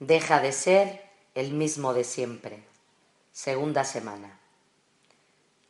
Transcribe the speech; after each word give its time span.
Deja 0.00 0.38
de 0.38 0.52
ser 0.52 1.02
el 1.34 1.52
mismo 1.52 1.92
de 1.92 2.04
siempre. 2.04 2.62
Segunda 3.32 3.82
semana. 3.82 4.38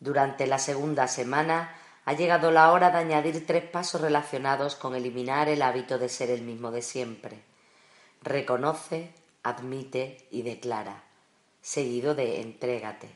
Durante 0.01 0.47
la 0.47 0.59
segunda 0.59 1.09
semana 1.09 1.75
ha 2.05 2.13
llegado 2.13 2.51
la 2.51 2.71
hora 2.73 2.91
de 2.91 2.99
añadir 2.99 3.47
tres 3.47 3.65
pasos 3.65 4.03
relacionados 4.03 4.77
con 4.77 4.95
eliminar 4.95 5.49
el 5.49 5.63
hábito 5.63 5.99
de 5.99 6.11
ser 6.11 6.29
el 6.29 6.43
mismo 6.43 6.71
de 6.71 6.83
siempre. 6.83 7.41
Reconoce, 8.21 9.15
admite 9.43 10.27
y 10.31 10.43
declara, 10.43 11.05
seguido 11.63 12.15
de 12.15 12.43
entrégate. 12.43 13.09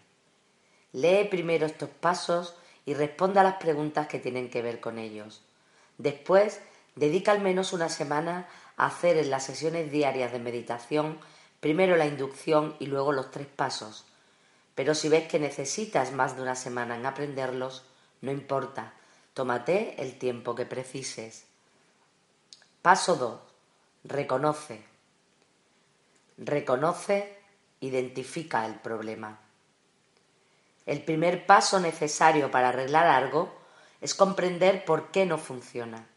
Lee 0.92 1.28
primero 1.30 1.66
estos 1.66 1.90
pasos 1.90 2.56
y 2.86 2.94
responda 2.94 3.42
a 3.42 3.44
las 3.44 3.56
preguntas 3.56 4.06
que 4.06 4.18
tienen 4.18 4.48
que 4.48 4.62
ver 4.62 4.80
con 4.80 4.98
ellos. 4.98 5.42
Después, 5.98 6.62
dedica 6.96 7.32
al 7.32 7.42
menos 7.42 7.74
una 7.74 7.90
semana 7.90 8.48
hacer 8.86 9.16
en 9.16 9.30
las 9.30 9.44
sesiones 9.44 9.90
diarias 9.90 10.32
de 10.32 10.38
meditación 10.38 11.18
primero 11.60 11.96
la 11.96 12.06
inducción 12.06 12.74
y 12.80 12.86
luego 12.86 13.12
los 13.12 13.30
tres 13.30 13.46
pasos. 13.46 14.04
Pero 14.74 14.94
si 14.94 15.08
ves 15.08 15.28
que 15.28 15.38
necesitas 15.38 16.12
más 16.12 16.34
de 16.34 16.42
una 16.42 16.56
semana 16.56 16.96
en 16.96 17.06
aprenderlos, 17.06 17.84
no 18.20 18.32
importa, 18.32 18.94
tómate 19.32 20.02
el 20.02 20.18
tiempo 20.18 20.54
que 20.54 20.66
precises. 20.66 21.44
Paso 22.82 23.14
2. 23.14 23.40
Reconoce. 24.04 24.82
Reconoce, 26.36 27.38
identifica 27.80 28.66
el 28.66 28.74
problema. 28.76 29.38
El 30.84 31.04
primer 31.04 31.46
paso 31.46 31.78
necesario 31.78 32.50
para 32.50 32.70
arreglar 32.70 33.06
algo 33.06 33.54
es 34.00 34.16
comprender 34.16 34.84
por 34.84 35.12
qué 35.12 35.26
no 35.26 35.38
funciona. 35.38 36.08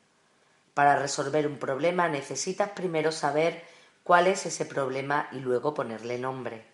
Para 0.76 0.98
resolver 0.98 1.48
un 1.48 1.58
problema 1.58 2.10
necesitas 2.10 2.70
primero 2.72 3.14
saber 3.14 3.64
cuál 4.04 4.28
es 4.28 4.46
ese 4.46 4.66
problema 4.66 5.30
y 5.32 5.40
luego 5.40 5.74
ponerle 5.74 6.20
nombre. 6.20 6.66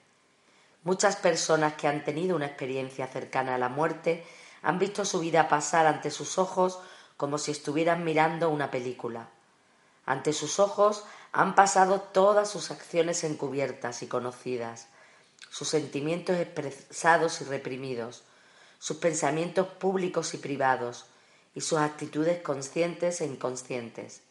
Muchas 0.84 1.16
personas 1.16 1.76
que 1.76 1.88
han 1.88 2.04
tenido 2.04 2.36
una 2.36 2.48
experiencia 2.48 3.06
cercana 3.06 3.54
a 3.54 3.58
la 3.60 3.70
muerte 3.70 4.26
han 4.64 4.80
visto 4.80 5.06
su 5.06 5.20
vida 5.20 5.48
pasar 5.48 5.86
ante 5.86 6.10
sus 6.10 6.40
ojos 6.40 6.80
como 7.16 7.38
si 7.38 7.52
estuvieran 7.52 8.04
mirando 8.04 8.50
una 8.50 8.72
película. 8.72 9.30
Ante 10.08 10.34
sus 10.34 10.60
ojos 10.60 11.06
han 11.32 11.54
pasado 11.54 12.02
todas 12.02 12.50
sus 12.50 12.72
acciones 12.72 13.24
encubiertas 13.24 14.02
y 14.02 14.08
conocidas, 14.08 14.88
sus 15.52 15.70
sentimientos 15.70 16.38
expresados 16.38 17.40
y 17.42 17.44
reprimidos, 17.44 18.24
sus 18.80 18.98
pensamientos 18.98 19.68
públicos 19.68 20.34
y 20.34 20.38
privados, 20.38 21.06
y 21.56 21.62
sus 21.62 21.80
actitudes 21.80 22.42
conscientes 22.42 23.22
e 23.22 23.26
inconscientes. 23.26 24.22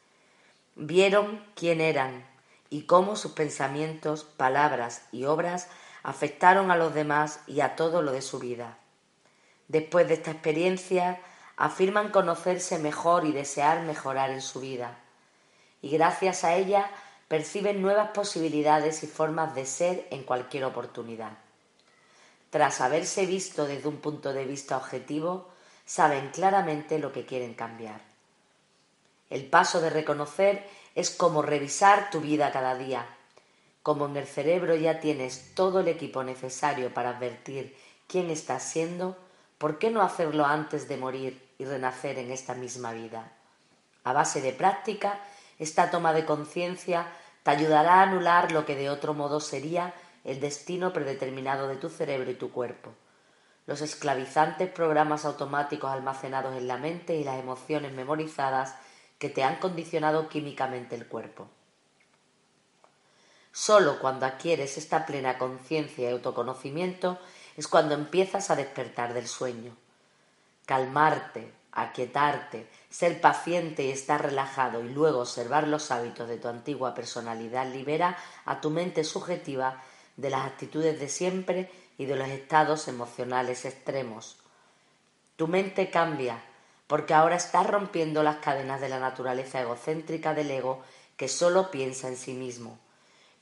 Vieron 0.77 1.45
quién 1.55 1.81
eran 1.81 2.25
y 2.71 2.83
cómo 2.83 3.17
sus 3.17 3.33
pensamientos, 3.33 4.25
palabras 4.25 5.03
y 5.13 5.25
obras 5.25 5.69
afectaron 6.03 6.71
a 6.71 6.77
los 6.77 6.95
demás 6.95 7.41
y 7.47 7.61
a 7.61 7.77
todo 7.77 8.03
lo 8.03 8.13
de 8.13 8.23
su 8.23 8.39
vida. 8.39 8.79
Después 9.69 10.09
de 10.09 10.15
esta 10.15 10.31
experiencia, 10.31 11.21
afirman 11.57 12.11
conocerse 12.11 12.79
mejor 12.79 13.27
y 13.27 13.33
desear 13.33 13.83
mejorar 13.83 14.31
en 14.31 14.41
su 14.41 14.61
vida. 14.61 14.99
Y 15.83 15.91
gracias 15.91 16.45
a 16.45 16.55
ella 16.55 16.91
perciben 17.29 17.83
nuevas 17.83 18.11
posibilidades 18.11 19.03
y 19.03 19.07
formas 19.07 19.55
de 19.55 19.67
ser 19.67 20.07
en 20.11 20.25
cualquier 20.25 20.65
oportunidad. 20.65 21.33
Tras 22.51 22.81
haberse 22.81 23.27
visto 23.27 23.67
desde 23.67 23.89
un 23.89 23.99
punto 23.99 24.33
de 24.33 24.45
vista 24.45 24.77
objetivo, 24.77 25.49
saben 25.91 26.29
claramente 26.29 27.01
lo 27.01 27.11
que 27.11 27.27
quieren 27.27 27.53
cambiar. 27.53 28.01
El 29.29 29.47
paso 29.47 29.81
de 29.81 29.91
reconocer 29.91 30.65
es 30.95 31.11
como 31.11 31.43
revisar 31.43 32.11
tu 32.11 32.21
vida 32.21 32.53
cada 32.53 32.77
día. 32.77 33.09
Como 33.83 34.07
en 34.07 34.17
el 34.17 34.29
cerebro 34.29 34.77
ya 34.77 35.01
tienes 35.01 35.53
todo 35.57 35.81
el 35.81 35.89
equipo 35.89 36.23
necesario 36.23 36.95
para 36.95 37.11
advertir 37.11 37.77
quién 38.07 38.31
estás 38.31 38.63
siendo, 38.63 39.17
¿por 39.59 39.81
qué 39.81 39.91
no 39.91 40.03
hacerlo 40.03 40.47
antes 40.47 40.87
de 40.87 40.97
morir 40.97 41.43
y 41.59 41.65
renacer 41.65 42.21
en 42.21 42.31
esta 42.31 42.55
misma 42.55 42.93
vida? 42.93 43.33
A 44.05 44.13
base 44.13 44.41
de 44.41 44.53
práctica, 44.53 45.19
esta 45.59 45.91
toma 45.91 46.13
de 46.13 46.25
conciencia 46.25 47.09
te 47.43 47.51
ayudará 47.51 47.95
a 47.95 48.03
anular 48.03 48.53
lo 48.53 48.65
que 48.65 48.77
de 48.77 48.91
otro 48.91 49.13
modo 49.13 49.41
sería 49.41 49.93
el 50.23 50.39
destino 50.39 50.93
predeterminado 50.93 51.67
de 51.67 51.75
tu 51.75 51.89
cerebro 51.89 52.31
y 52.31 52.35
tu 52.35 52.53
cuerpo 52.53 52.93
los 53.71 53.83
esclavizantes 53.83 54.69
programas 54.69 55.25
automáticos 55.25 55.93
almacenados 55.93 56.57
en 56.57 56.67
la 56.67 56.77
mente 56.77 57.15
y 57.15 57.23
las 57.23 57.39
emociones 57.39 57.93
memorizadas 57.93 58.75
que 59.21 59.29
te 59.29 59.45
han 59.45 59.61
condicionado 59.61 60.29
químicamente 60.29 60.97
el 60.97 61.07
cuerpo. 61.07 61.47
Solo 63.53 64.01
cuando 64.01 64.27
adquieres 64.27 64.77
esta 64.77 65.07
plena 65.07 65.39
conciencia 65.39 66.11
y 66.11 66.13
autoconocimiento 66.13 67.21
es 67.57 67.69
cuando 67.69 67.95
empiezas 67.95 68.51
a 68.51 68.57
despertar 68.57 69.15
del 69.15 69.29
sueño. 69.29 69.77
Calmarte, 70.67 71.53
aquietarte, 71.71 72.69
ser 72.89 73.21
paciente 73.21 73.85
y 73.85 73.93
estar 73.93 74.21
relajado 74.21 74.83
y 74.83 74.89
luego 74.89 75.21
observar 75.21 75.69
los 75.69 75.93
hábitos 75.93 76.29
de 76.29 76.39
tu 76.39 76.49
antigua 76.49 76.93
personalidad 76.93 77.73
libera 77.73 78.19
a 78.47 78.61
tu 78.61 78.71
mente 78.71 79.05
subjetiva 79.05 79.81
de 80.17 80.31
las 80.31 80.45
actitudes 80.45 80.99
de 80.99 81.09
siempre 81.09 81.71
y 82.01 82.07
de 82.07 82.17
los 82.17 82.31
estados 82.31 82.89
emocionales 82.89 83.67
extremos. 83.67 84.39
Tu 85.37 85.47
mente 85.49 85.91
cambia 85.91 86.43
porque 86.87 87.13
ahora 87.13 87.37
estás 87.37 87.67
rompiendo 87.67 88.23
las 88.23 88.37
cadenas 88.37 88.81
de 88.81 88.89
la 88.89 88.99
naturaleza 88.99 89.61
egocéntrica 89.61 90.33
del 90.33 90.51
ego 90.51 90.83
que 91.19 91.29
solo 91.29 91.71
piensa 91.71 92.09
en 92.09 92.17
sí 92.17 92.33
mismo. 92.33 92.79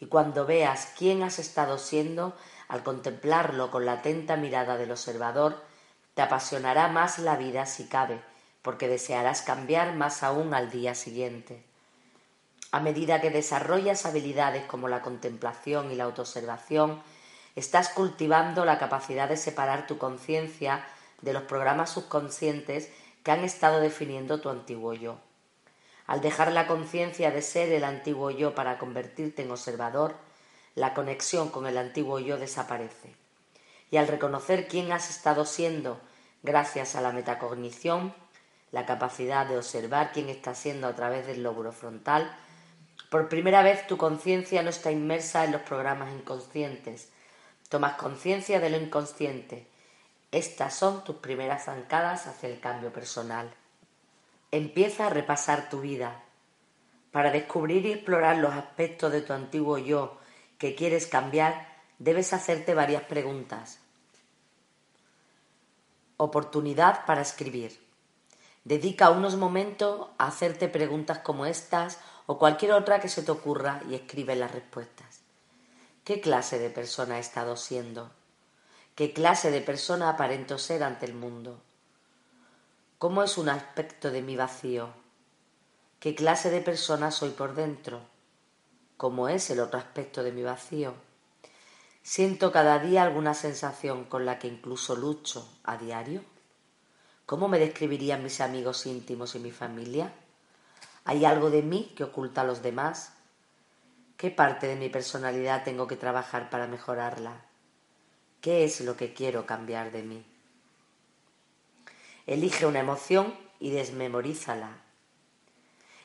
Y 0.01 0.07
cuando 0.07 0.45
veas 0.45 0.93
quién 0.99 1.23
has 1.23 1.39
estado 1.39 1.79
siendo, 1.79 2.35
al 2.67 2.83
contemplarlo 2.83 3.71
con 3.71 3.87
la 3.87 3.93
atenta 3.93 4.37
mirada 4.37 4.77
del 4.77 4.91
observador, 4.91 5.63
te 6.15 6.23
apasionará 6.23 6.89
más 6.89 7.21
la 7.21 7.37
vida 7.37 7.65
si 7.65 7.87
cabe, 7.87 8.21
porque 8.63 8.89
desearás 8.89 9.43
cambiar 9.43 9.95
más 9.95 10.25
aún 10.25 10.53
al 10.53 10.73
día 10.73 10.97
siguiente. 10.97 11.63
A 12.73 12.81
medida 12.81 13.21
que 13.21 13.31
desarrollas 13.31 14.05
habilidades 14.05 14.65
como 14.65 14.89
la 14.89 15.01
contemplación 15.01 15.93
y 15.93 15.95
la 15.95 16.05
autoobservación, 16.05 17.01
estás 17.59 17.89
cultivando 17.89 18.65
la 18.65 18.79
capacidad 18.79 19.29
de 19.29 19.37
separar 19.37 19.87
tu 19.87 19.99
conciencia 19.99 20.85
de 21.23 21.33
los 21.33 21.43
programas 21.43 21.91
subconscientes 21.91 22.91
que 23.23 23.31
han 23.31 23.45
estado 23.45 23.81
definiendo 23.81 24.41
tu 24.41 24.49
antiguo 24.49 24.95
yo. 24.95 25.19
Al 26.07 26.21
dejar 26.21 26.53
la 26.53 26.67
conciencia 26.67 27.31
de 27.31 27.43
ser 27.43 27.71
el 27.73 27.85
antiguo 27.85 28.31
yo 28.31 28.55
para 28.55 28.79
convertirte 28.79 29.43
en 29.43 29.51
observador, 29.51 30.15
la 30.75 30.95
conexión 30.95 31.51
con 31.51 31.67
el 31.67 31.77
antiguo 31.77 32.19
yo 32.19 32.39
desaparece. 32.39 33.15
Y 33.91 33.97
al 33.97 34.07
reconocer 34.07 34.69
quién 34.69 34.93
has 34.93 35.11
estado 35.11 35.45
siendo 35.45 36.01
gracias 36.43 36.95
a 36.95 37.01
la 37.01 37.13
metacognición, 37.13 38.15
la 38.71 38.87
capacidad 38.87 39.47
de 39.47 39.57
observar 39.57 40.13
quién 40.13 40.29
está 40.29 40.55
siendo 40.55 40.87
a 40.87 40.95
través 40.95 41.27
del 41.27 41.43
lóbulo 41.43 41.73
frontal, 41.73 42.35
por 43.11 43.29
primera 43.29 43.63
vez 43.63 43.87
tu 43.87 43.97
conciencia 43.97 44.63
no 44.63 44.71
está 44.71 44.91
inmersa 44.91 45.45
en 45.45 45.53
los 45.53 45.63
programas 45.63 46.13
inconscientes, 46.13 47.09
Tomas 47.69 47.95
conciencia 47.95 48.61
de 48.61 48.71
lo 48.71 48.79
inconsciente. 48.79 49.67
Estas 50.33 50.75
son 50.75 51.05
tus 51.05 51.17
primeras 51.17 51.65
zancadas 51.65 52.27
hacia 52.27 52.49
el 52.49 52.61
cambio 52.61 52.93
personal. 52.93 53.51
Empieza 54.51 55.07
a 55.07 55.11
repasar 55.11 55.69
tu 55.69 55.81
vida. 55.81 56.23
Para 57.13 57.31
descubrir 57.31 57.85
y 57.85 57.93
explorar 57.93 58.39
los 58.39 58.53
aspectos 58.53 59.13
de 59.13 59.21
tu 59.21 59.33
antiguo 59.33 59.79
yo 59.79 60.19
que 60.59 60.75
quieres 60.75 61.07
cambiar, 61.07 61.69
debes 61.99 62.33
hacerte 62.33 62.75
varias 62.75 63.03
preguntas. 63.03 63.81
Oportunidad 66.17 67.05
para 67.07 67.21
escribir. 67.21 67.79
Dedica 68.65 69.11
unos 69.11 69.37
momentos 69.37 70.09
a 70.19 70.27
hacerte 70.27 70.69
preguntas 70.69 71.19
como 71.21 71.47
estas 71.47 71.99
o 72.27 72.39
cualquier 72.39 72.73
otra 72.73 73.01
que 73.01 73.09
se 73.09 73.23
te 73.23 73.31
ocurra 73.31 73.81
y 73.89 73.95
escribe 73.95 74.37
las 74.37 74.53
respuestas. 74.53 75.08
¿Qué 76.09 76.23
clase 76.23 76.59
de 76.59 76.71
persona 76.71 77.19
he 77.19 77.21
estado 77.21 77.55
siendo? 77.55 78.11
¿Qué 78.95 79.13
clase 79.13 79.51
de 79.51 79.61
persona 79.61 80.09
aparento 80.09 80.57
ser 80.57 80.83
ante 80.83 81.05
el 81.05 81.13
mundo? 81.13 81.61
¿Cómo 82.97 83.23
es 83.23 83.37
un 83.37 83.51
aspecto 83.51 84.11
de 84.11 84.23
mi 84.23 84.35
vacío? 84.35 84.89
¿Qué 86.01 86.15
clase 86.15 86.49
de 86.49 86.63
persona 86.63 87.11
soy 87.11 87.29
por 87.33 87.55
dentro? 87.55 88.01
¿Cómo 88.97 89.29
es 89.29 89.51
el 89.51 89.61
otro 89.61 89.79
aspecto 89.79 90.23
de 90.23 90.33
mi 90.33 90.43
vacío? 90.43 90.95
¿Siento 92.03 92.53
cada 92.53 92.79
día 92.79 93.03
alguna 93.03 93.35
sensación 93.35 94.05
con 94.05 94.25
la 94.25 94.39
que 94.39 94.49
incluso 94.49 94.97
lucho 94.97 95.47
a 95.63 95.77
diario? 95.77 96.23
¿Cómo 97.27 97.49
me 97.49 97.59
describirían 97.59 98.23
mis 98.23 98.41
amigos 98.41 98.87
íntimos 98.87 99.35
y 99.35 99.41
mi 99.41 99.51
familia? 99.51 100.15
¿Hay 101.05 101.27
algo 101.27 101.51
de 101.51 101.61
mí 101.61 101.93
que 101.95 102.05
oculta 102.05 102.41
a 102.41 102.45
los 102.45 102.63
demás? 102.63 103.13
¿Qué 104.19 104.33
parte 104.33 104.67
de 104.67 104.75
mi 104.75 104.89
personalidad 104.89 105.63
tengo 105.63 105.87
que 105.87 105.95
trabajar 105.95 106.51
para 106.51 106.67
mejorarla? 106.67 107.41
¿Qué 108.41 108.65
es 108.65 108.81
lo 108.81 108.97
que 108.97 109.15
quiero 109.15 109.47
cambiar 109.47 109.93
de 109.93 110.03
mí? 110.03 110.27
Elige 112.27 112.67
una 112.67 112.81
emoción 112.81 113.33
y 113.61 113.71
desmemorízala. 113.71 114.71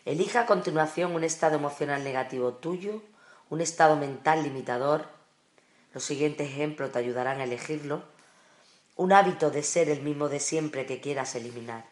Elige 0.06 0.38
a 0.38 0.46
continuación 0.46 1.16
un 1.16 1.24
estado 1.24 1.56
emocional 1.56 2.04
negativo 2.04 2.54
tuyo, 2.54 3.02
un 3.50 3.62
estado 3.62 3.96
mental 3.96 4.44
limitador, 4.44 5.08
los 5.92 6.04
siguientes 6.04 6.52
ejemplos 6.52 6.92
te 6.92 7.00
ayudarán 7.00 7.42
a 7.42 7.46
elegirlo, 7.46 8.04
un 8.96 9.12
hábito 9.12 9.50
de 9.50 9.64
ser 9.64 9.90
el 9.90 10.04
mismo 10.04 10.30
de 10.30 10.40
siempre 10.40 10.86
que 10.86 11.02
quieras 11.02 11.34
eliminar. 11.34 11.86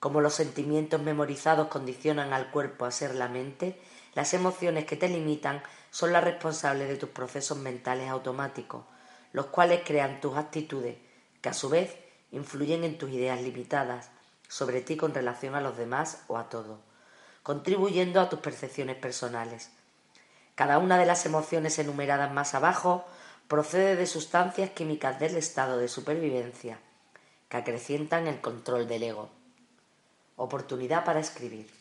Como 0.00 0.22
los 0.22 0.32
sentimientos 0.32 1.02
memorizados 1.02 1.68
condicionan 1.68 2.32
al 2.32 2.50
cuerpo 2.50 2.86
a 2.86 2.90
ser 2.90 3.14
la 3.14 3.28
mente, 3.28 3.78
las 4.18 4.34
emociones 4.34 4.84
que 4.84 4.96
te 4.96 5.08
limitan 5.08 5.62
son 5.92 6.12
las 6.12 6.24
responsables 6.24 6.88
de 6.88 6.96
tus 6.96 7.08
procesos 7.10 7.56
mentales 7.56 8.10
automáticos, 8.10 8.84
los 9.32 9.46
cuales 9.46 9.82
crean 9.86 10.20
tus 10.20 10.36
actitudes, 10.36 10.96
que 11.40 11.50
a 11.50 11.54
su 11.54 11.68
vez 11.68 11.94
influyen 12.32 12.82
en 12.82 12.98
tus 12.98 13.10
ideas 13.10 13.40
limitadas 13.40 14.10
sobre 14.48 14.80
ti 14.80 14.96
con 14.96 15.14
relación 15.14 15.54
a 15.54 15.60
los 15.60 15.76
demás 15.76 16.24
o 16.26 16.36
a 16.36 16.48
todo, 16.48 16.80
contribuyendo 17.44 18.20
a 18.20 18.28
tus 18.28 18.40
percepciones 18.40 18.96
personales. 18.96 19.70
Cada 20.56 20.78
una 20.78 20.98
de 20.98 21.06
las 21.06 21.24
emociones 21.24 21.78
enumeradas 21.78 22.32
más 22.32 22.56
abajo 22.56 23.04
procede 23.46 23.94
de 23.94 24.06
sustancias 24.06 24.70
químicas 24.70 25.20
del 25.20 25.36
estado 25.36 25.78
de 25.78 25.86
supervivencia 25.86 26.80
que 27.48 27.56
acrecientan 27.56 28.26
el 28.26 28.40
control 28.40 28.88
del 28.88 29.04
ego. 29.04 29.30
Oportunidad 30.34 31.04
para 31.04 31.20
escribir. 31.20 31.77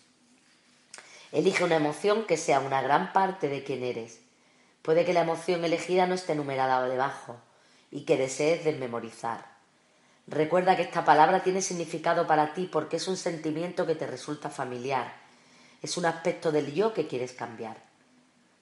Elige 1.37 1.63
una 1.63 1.75
emoción 1.75 2.25
que 2.25 2.35
sea 2.35 2.59
una 2.59 2.81
gran 2.81 3.13
parte 3.13 3.47
de 3.47 3.63
quien 3.63 3.83
eres. 3.83 4.21
Puede 4.81 5.05
que 5.05 5.13
la 5.13 5.21
emoción 5.21 5.63
elegida 5.63 6.07
no 6.07 6.15
esté 6.15 6.33
numerada 6.33 6.89
debajo 6.89 7.37
y 7.91 8.05
que 8.05 8.17
desees 8.17 8.65
desmemorizar. 8.65 9.45
Recuerda 10.25 10.75
que 10.75 10.81
esta 10.81 11.05
palabra 11.05 11.43
tiene 11.43 11.61
significado 11.61 12.25
para 12.25 12.55
ti 12.55 12.65
porque 12.65 12.97
es 12.97 13.07
un 13.07 13.17
sentimiento 13.17 13.85
que 13.85 13.93
te 13.93 14.07
resulta 14.07 14.49
familiar. 14.49 15.13
Es 15.83 15.95
un 15.97 16.07
aspecto 16.07 16.51
del 16.51 16.73
yo 16.73 16.91
que 16.95 17.05
quieres 17.05 17.33
cambiar. 17.33 17.77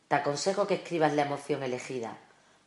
Te 0.10 0.16
aconsejo 0.16 0.68
que 0.68 0.74
escribas 0.74 1.14
la 1.14 1.22
emoción 1.22 1.64
elegida, 1.64 2.18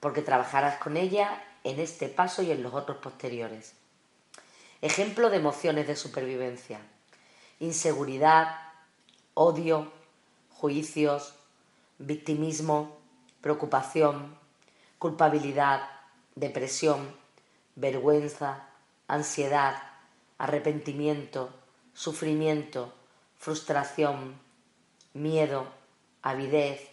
porque 0.00 0.22
trabajarás 0.22 0.78
con 0.78 0.96
ella 0.96 1.44
en 1.64 1.80
este 1.80 2.08
paso 2.08 2.40
y 2.40 2.50
en 2.50 2.62
los 2.62 2.72
otros 2.72 2.96
posteriores. 2.96 3.74
Ejemplo 4.80 5.28
de 5.28 5.36
emociones 5.36 5.86
de 5.86 5.96
supervivencia. 5.96 6.80
Inseguridad, 7.60 8.56
odio, 9.34 9.97
juicios, 10.58 11.34
victimismo, 11.98 12.96
preocupación, 13.40 14.36
culpabilidad, 14.98 15.88
depresión, 16.34 17.14
vergüenza, 17.76 18.68
ansiedad, 19.06 19.80
arrepentimiento, 20.36 21.50
sufrimiento, 21.94 22.92
frustración, 23.36 24.40
miedo, 25.14 25.68
avidez, 26.22 26.88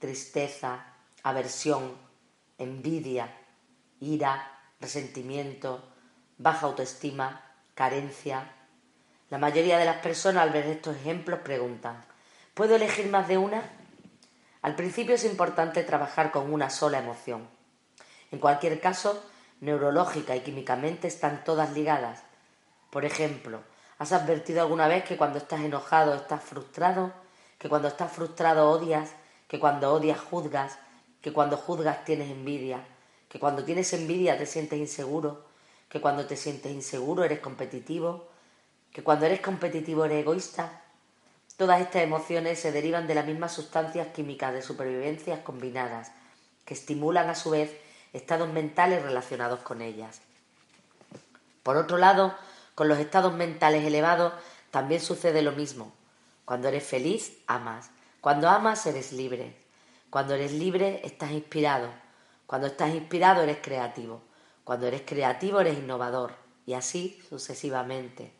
tristeza, 0.00 0.86
aversión, 1.22 1.92
envidia, 2.58 3.32
ira, 4.00 4.50
resentimiento, 4.80 5.80
baja 6.38 6.66
autoestima, 6.66 7.40
carencia. 7.76 8.50
La 9.30 9.38
mayoría 9.38 9.78
de 9.78 9.84
las 9.84 9.98
personas 9.98 10.42
al 10.42 10.50
ver 10.50 10.66
estos 10.66 10.96
ejemplos 10.96 11.38
preguntan, 11.40 12.04
¿puedo 12.56 12.76
elegir 12.76 13.10
más 13.10 13.28
de 13.28 13.36
una? 13.36 13.62
Al 14.62 14.76
principio 14.76 15.14
es 15.14 15.26
importante 15.26 15.82
trabajar 15.82 16.32
con 16.32 16.50
una 16.50 16.70
sola 16.70 16.98
emoción. 16.98 17.46
En 18.32 18.38
cualquier 18.38 18.80
caso, 18.80 19.22
neurológica 19.60 20.34
y 20.34 20.40
químicamente 20.40 21.06
están 21.06 21.44
todas 21.44 21.74
ligadas. 21.74 22.22
Por 22.88 23.04
ejemplo, 23.04 23.60
¿has 23.98 24.12
advertido 24.12 24.62
alguna 24.62 24.88
vez 24.88 25.04
que 25.04 25.18
cuando 25.18 25.36
estás 25.36 25.60
enojado 25.60 26.14
estás 26.14 26.42
frustrado? 26.42 27.12
¿Que 27.58 27.68
cuando 27.68 27.88
estás 27.88 28.10
frustrado 28.10 28.70
odias? 28.70 29.10
¿Que 29.48 29.60
cuando 29.60 29.92
odias 29.92 30.18
juzgas? 30.18 30.78
¿Que 31.20 31.34
cuando 31.34 31.58
juzgas 31.58 32.06
tienes 32.06 32.30
envidia? 32.30 32.80
¿Que 33.28 33.38
cuando 33.38 33.64
tienes 33.64 33.92
envidia 33.92 34.38
te 34.38 34.46
sientes 34.46 34.78
inseguro? 34.78 35.44
¿Que 35.90 36.00
cuando 36.00 36.24
te 36.24 36.38
sientes 36.38 36.72
inseguro 36.72 37.22
eres 37.22 37.40
competitivo? 37.40 38.28
¿Que 38.90 39.04
cuando 39.04 39.26
eres 39.26 39.40
competitivo 39.40 40.06
eres 40.06 40.22
egoísta? 40.22 40.85
Todas 41.56 41.80
estas 41.80 42.02
emociones 42.02 42.60
se 42.60 42.70
derivan 42.70 43.06
de 43.06 43.14
las 43.14 43.24
mismas 43.24 43.52
sustancias 43.52 44.08
químicas 44.08 44.52
de 44.52 44.60
supervivencias 44.60 45.40
combinadas, 45.40 46.12
que 46.66 46.74
estimulan 46.74 47.30
a 47.30 47.34
su 47.34 47.50
vez 47.50 47.74
estados 48.12 48.52
mentales 48.52 49.02
relacionados 49.02 49.60
con 49.60 49.80
ellas. 49.80 50.20
Por 51.62 51.78
otro 51.78 51.96
lado, 51.96 52.34
con 52.74 52.88
los 52.88 52.98
estados 52.98 53.32
mentales 53.32 53.84
elevados 53.84 54.34
también 54.70 55.00
sucede 55.00 55.40
lo 55.40 55.52
mismo. 55.52 55.94
Cuando 56.44 56.68
eres 56.68 56.84
feliz, 56.84 57.38
amas. 57.46 57.88
Cuando 58.20 58.50
amas, 58.50 58.84
eres 58.84 59.12
libre. 59.12 59.56
Cuando 60.10 60.34
eres 60.34 60.52
libre, 60.52 61.00
estás 61.04 61.30
inspirado. 61.30 61.88
Cuando 62.46 62.66
estás 62.66 62.94
inspirado, 62.94 63.42
eres 63.42 63.58
creativo. 63.62 64.20
Cuando 64.62 64.86
eres 64.86 65.02
creativo, 65.06 65.60
eres 65.60 65.78
innovador. 65.78 66.34
Y 66.66 66.74
así 66.74 67.18
sucesivamente. 67.30 68.35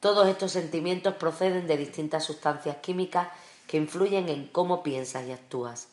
Todos 0.00 0.28
estos 0.28 0.52
sentimientos 0.52 1.14
proceden 1.14 1.66
de 1.66 1.76
distintas 1.76 2.24
sustancias 2.24 2.76
químicas 2.76 3.28
que 3.66 3.76
influyen 3.78 4.28
en 4.28 4.46
cómo 4.48 4.82
piensas 4.82 5.26
y 5.26 5.32
actúas. 5.32 5.88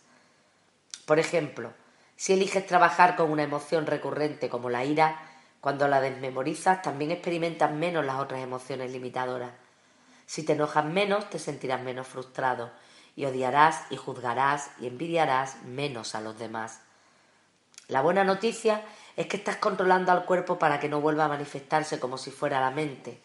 Por 1.05 1.19
ejemplo, 1.19 1.71
si 2.15 2.33
eliges 2.33 2.67
trabajar 2.67 3.15
con 3.15 3.31
una 3.31 3.43
emoción 3.43 3.85
recurrente 3.85 4.49
como 4.49 4.69
la 4.69 4.85
ira, 4.85 5.19
cuando 5.63 5.87
la 5.87 6.01
desmemorizas 6.01 6.81
también 6.81 7.11
experimentas 7.11 7.71
menos 7.71 8.05
las 8.05 8.19
otras 8.19 8.41
emociones 8.41 8.91
limitadoras. 8.91 9.53
Si 10.25 10.43
te 10.43 10.51
enojas 10.53 10.83
menos, 10.83 11.29
te 11.29 11.39
sentirás 11.39 11.81
menos 11.81 12.05
frustrado 12.05 12.71
y 13.15 13.23
odiarás 13.23 13.85
y 13.89 13.95
juzgarás 13.95 14.71
y 14.81 14.87
envidiarás 14.87 15.63
menos 15.63 16.15
a 16.15 16.21
los 16.21 16.37
demás. 16.37 16.81
La 17.87 18.01
buena 18.01 18.25
noticia 18.25 18.83
es 19.15 19.27
que 19.27 19.37
estás 19.37 19.55
controlando 19.55 20.11
al 20.11 20.25
cuerpo 20.25 20.59
para 20.59 20.81
que 20.81 20.89
no 20.89 20.99
vuelva 20.99 21.25
a 21.25 21.29
manifestarse 21.29 21.97
como 21.97 22.17
si 22.17 22.31
fuera 22.31 22.59
la 22.59 22.71
mente. 22.71 23.21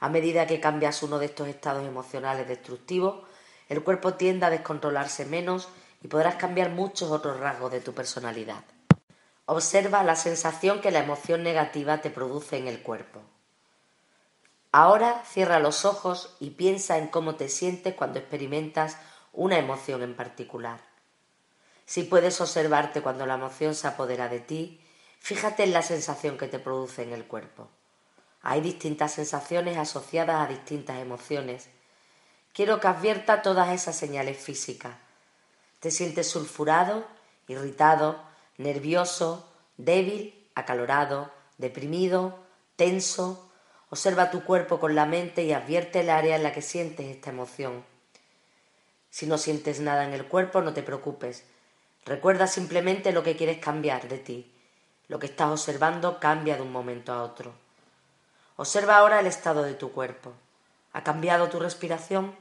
A 0.00 0.08
medida 0.08 0.46
que 0.46 0.60
cambias 0.60 1.02
uno 1.02 1.18
de 1.18 1.26
estos 1.26 1.46
estados 1.48 1.86
emocionales 1.86 2.48
destructivos, 2.48 3.26
el 3.68 3.84
cuerpo 3.84 4.14
tiende 4.14 4.46
a 4.46 4.50
descontrolarse 4.50 5.26
menos 5.26 5.68
y 6.02 6.08
podrás 6.08 6.36
cambiar 6.36 6.70
muchos 6.70 7.10
otros 7.10 7.38
rasgos 7.38 7.70
de 7.70 7.80
tu 7.80 7.92
personalidad. 7.92 8.64
Observa 9.44 10.02
la 10.02 10.16
sensación 10.16 10.80
que 10.80 10.90
la 10.90 11.00
emoción 11.00 11.42
negativa 11.42 12.00
te 12.00 12.10
produce 12.10 12.56
en 12.56 12.66
el 12.66 12.82
cuerpo. 12.82 13.20
Ahora 14.72 15.22
cierra 15.26 15.58
los 15.58 15.84
ojos 15.84 16.36
y 16.40 16.50
piensa 16.50 16.96
en 16.96 17.08
cómo 17.08 17.34
te 17.34 17.48
sientes 17.48 17.94
cuando 17.94 18.20
experimentas 18.20 18.96
una 19.32 19.58
emoción 19.58 20.02
en 20.02 20.14
particular. 20.14 20.80
Si 21.84 22.04
puedes 22.04 22.40
observarte 22.40 23.02
cuando 23.02 23.26
la 23.26 23.34
emoción 23.34 23.74
se 23.74 23.88
apodera 23.88 24.28
de 24.28 24.40
ti, 24.40 24.80
fíjate 25.18 25.64
en 25.64 25.72
la 25.72 25.82
sensación 25.82 26.38
que 26.38 26.46
te 26.46 26.60
produce 26.60 27.02
en 27.02 27.12
el 27.12 27.24
cuerpo. 27.26 27.68
Hay 28.42 28.60
distintas 28.60 29.12
sensaciones 29.12 29.76
asociadas 29.76 30.40
a 30.40 30.50
distintas 30.50 30.98
emociones. 30.98 31.68
Quiero 32.52 32.80
que 32.80 32.88
advierta 32.88 33.42
todas 33.42 33.70
esas 33.70 33.96
señales 33.96 34.38
físicas 34.38 34.94
te 35.80 35.90
sientes 35.90 36.28
sulfurado, 36.28 37.06
irritado, 37.48 38.20
nervioso, 38.58 39.48
débil, 39.78 40.46
acalorado, 40.54 41.32
deprimido, 41.56 42.38
tenso. 42.76 43.50
Observa 43.88 44.30
tu 44.30 44.44
cuerpo 44.44 44.78
con 44.78 44.94
la 44.94 45.06
mente 45.06 45.42
y 45.42 45.52
advierte 45.52 46.00
el 46.00 46.10
área 46.10 46.36
en 46.36 46.42
la 46.42 46.52
que 46.52 46.62
sientes 46.62 47.06
esta 47.06 47.30
emoción. 47.30 47.82
Si 49.08 49.26
no 49.26 49.38
sientes 49.38 49.80
nada 49.80 50.04
en 50.04 50.12
el 50.12 50.26
cuerpo, 50.26 50.60
no 50.60 50.74
te 50.74 50.82
preocupes. 50.82 51.44
Recuerda 52.04 52.46
simplemente 52.46 53.10
lo 53.10 53.22
que 53.22 53.36
quieres 53.36 53.58
cambiar 53.58 54.06
de 54.06 54.18
ti. 54.18 54.52
Lo 55.08 55.18
que 55.18 55.26
estás 55.26 55.50
observando 55.50 56.20
cambia 56.20 56.56
de 56.56 56.62
un 56.62 56.70
momento 56.70 57.12
a 57.12 57.22
otro. 57.22 57.52
Observa 58.60 58.98
ahora 58.98 59.20
el 59.20 59.26
estado 59.26 59.62
de 59.62 59.72
tu 59.72 59.90
cuerpo. 59.90 60.34
¿Ha 60.92 61.02
cambiado 61.02 61.48
tu 61.48 61.58
respiración? 61.58 62.36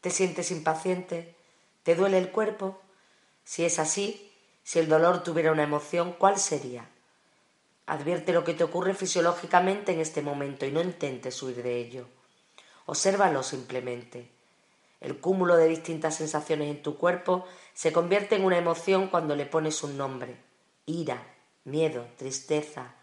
¿Te 0.00 0.10
sientes 0.10 0.50
impaciente? 0.50 1.36
¿Te 1.84 1.94
duele 1.94 2.18
el 2.18 2.32
cuerpo? 2.32 2.80
Si 3.44 3.64
es 3.64 3.78
así, 3.78 4.32
si 4.64 4.80
el 4.80 4.88
dolor 4.88 5.22
tuviera 5.22 5.52
una 5.52 5.62
emoción, 5.62 6.16
¿cuál 6.18 6.40
sería? 6.40 6.90
Advierte 7.86 8.32
lo 8.32 8.42
que 8.42 8.54
te 8.54 8.64
ocurre 8.64 8.94
fisiológicamente 8.94 9.92
en 9.92 10.00
este 10.00 10.22
momento 10.22 10.66
y 10.66 10.72
no 10.72 10.82
intentes 10.82 11.40
huir 11.40 11.62
de 11.62 11.76
ello. 11.76 12.08
Obsérvalo 12.86 13.44
simplemente. 13.44 14.32
El 15.00 15.20
cúmulo 15.20 15.54
de 15.54 15.68
distintas 15.68 16.16
sensaciones 16.16 16.68
en 16.68 16.82
tu 16.82 16.98
cuerpo 16.98 17.46
se 17.74 17.92
convierte 17.92 18.34
en 18.34 18.44
una 18.44 18.58
emoción 18.58 19.06
cuando 19.06 19.36
le 19.36 19.46
pones 19.46 19.84
un 19.84 19.96
nombre. 19.96 20.36
Ira, 20.84 21.22
miedo, 21.62 22.08
tristeza. 22.16 22.96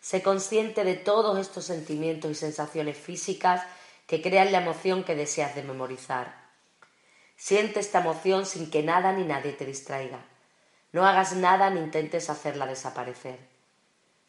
Sé 0.00 0.22
consciente 0.22 0.82
de 0.82 0.94
todos 0.94 1.38
estos 1.38 1.66
sentimientos 1.66 2.30
y 2.30 2.34
sensaciones 2.34 2.96
físicas 2.96 3.62
que 4.06 4.22
crean 4.22 4.50
la 4.50 4.62
emoción 4.62 5.04
que 5.04 5.14
deseas 5.14 5.54
de 5.54 5.62
memorizar. 5.62 6.34
Siente 7.36 7.80
esta 7.80 8.00
emoción 8.00 8.46
sin 8.46 8.70
que 8.70 8.82
nada 8.82 9.12
ni 9.12 9.24
nadie 9.24 9.52
te 9.52 9.66
distraiga. 9.66 10.24
No 10.92 11.06
hagas 11.06 11.34
nada 11.34 11.70
ni 11.70 11.80
intentes 11.80 12.30
hacerla 12.30 12.66
desaparecer. 12.66 13.38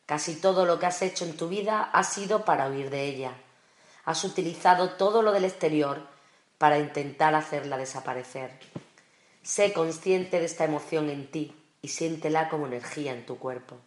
Casi 0.05 0.35
todo 0.35 0.65
lo 0.65 0.77
que 0.77 0.85
has 0.85 1.01
hecho 1.01 1.25
en 1.25 1.37
tu 1.37 1.47
vida 1.47 1.83
ha 1.83 2.03
sido 2.03 2.43
para 2.45 2.67
huir 2.67 2.89
de 2.89 3.05
ella. 3.05 3.31
Has 4.03 4.23
utilizado 4.23 4.91
todo 4.91 5.21
lo 5.21 5.31
del 5.31 5.45
exterior 5.45 6.05
para 6.57 6.79
intentar 6.79 7.33
hacerla 7.33 7.77
desaparecer. 7.77 8.51
Sé 9.41 9.73
consciente 9.73 10.39
de 10.39 10.45
esta 10.45 10.65
emoción 10.65 11.09
en 11.09 11.31
ti 11.31 11.55
y 11.81 11.87
siéntela 11.87 12.49
como 12.49 12.67
energía 12.67 13.13
en 13.13 13.25
tu 13.25 13.39
cuerpo. 13.39 13.77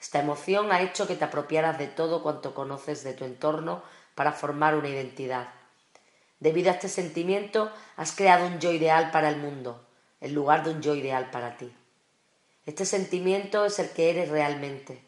Esta 0.00 0.20
emoción 0.20 0.70
ha 0.70 0.80
hecho 0.80 1.06
que 1.06 1.16
te 1.16 1.24
apropiaras 1.24 1.78
de 1.78 1.88
todo 1.88 2.22
cuanto 2.22 2.54
conoces 2.54 3.02
de 3.02 3.14
tu 3.14 3.24
entorno 3.24 3.82
para 4.14 4.32
formar 4.32 4.76
una 4.76 4.88
identidad. 4.88 5.48
Debido 6.38 6.70
a 6.70 6.74
este 6.74 6.88
sentimiento, 6.88 7.72
has 7.96 8.14
creado 8.14 8.46
un 8.46 8.60
yo 8.60 8.72
ideal 8.72 9.10
para 9.10 9.28
el 9.28 9.38
mundo, 9.38 9.84
en 10.20 10.34
lugar 10.34 10.62
de 10.62 10.70
un 10.70 10.82
yo 10.82 10.94
ideal 10.94 11.30
para 11.30 11.56
ti. 11.56 11.74
Este 12.64 12.84
sentimiento 12.84 13.64
es 13.64 13.80
el 13.80 13.90
que 13.90 14.10
eres 14.10 14.28
realmente. 14.28 15.02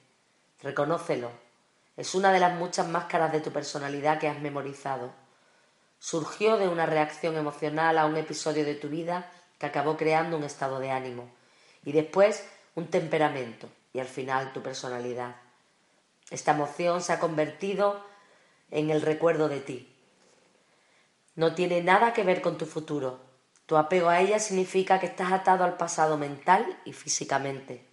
Reconócelo. 0.60 1.30
Es 1.96 2.14
una 2.14 2.32
de 2.32 2.40
las 2.40 2.54
muchas 2.54 2.88
máscaras 2.88 3.30
de 3.30 3.40
tu 3.40 3.52
personalidad 3.52 4.18
que 4.18 4.28
has 4.28 4.40
memorizado. 4.40 5.12
Surgió 6.00 6.56
de 6.56 6.66
una 6.66 6.86
reacción 6.86 7.36
emocional 7.36 7.98
a 7.98 8.06
un 8.06 8.16
episodio 8.16 8.64
de 8.64 8.74
tu 8.74 8.88
vida 8.88 9.30
que 9.58 9.66
acabó 9.66 9.96
creando 9.96 10.36
un 10.36 10.44
estado 10.44 10.80
de 10.80 10.90
ánimo 10.90 11.30
y 11.84 11.92
después 11.92 12.48
un 12.74 12.88
temperamento 12.88 13.68
y 13.92 14.00
al 14.00 14.06
final 14.06 14.52
tu 14.52 14.62
personalidad. 14.62 15.36
Esta 16.30 16.52
emoción 16.52 17.02
se 17.02 17.12
ha 17.12 17.20
convertido 17.20 18.04
en 18.70 18.90
el 18.90 19.02
recuerdo 19.02 19.48
de 19.48 19.60
ti. 19.60 19.94
No 21.34 21.54
tiene 21.54 21.82
nada 21.82 22.12
que 22.12 22.22
ver 22.22 22.40
con 22.40 22.58
tu 22.58 22.66
futuro. 22.66 23.20
Tu 23.66 23.76
apego 23.76 24.08
a 24.08 24.20
ella 24.20 24.38
significa 24.38 25.00
que 25.00 25.06
estás 25.06 25.32
atado 25.32 25.64
al 25.64 25.76
pasado 25.76 26.18
mental 26.18 26.78
y 26.84 26.92
físicamente. 26.92 27.86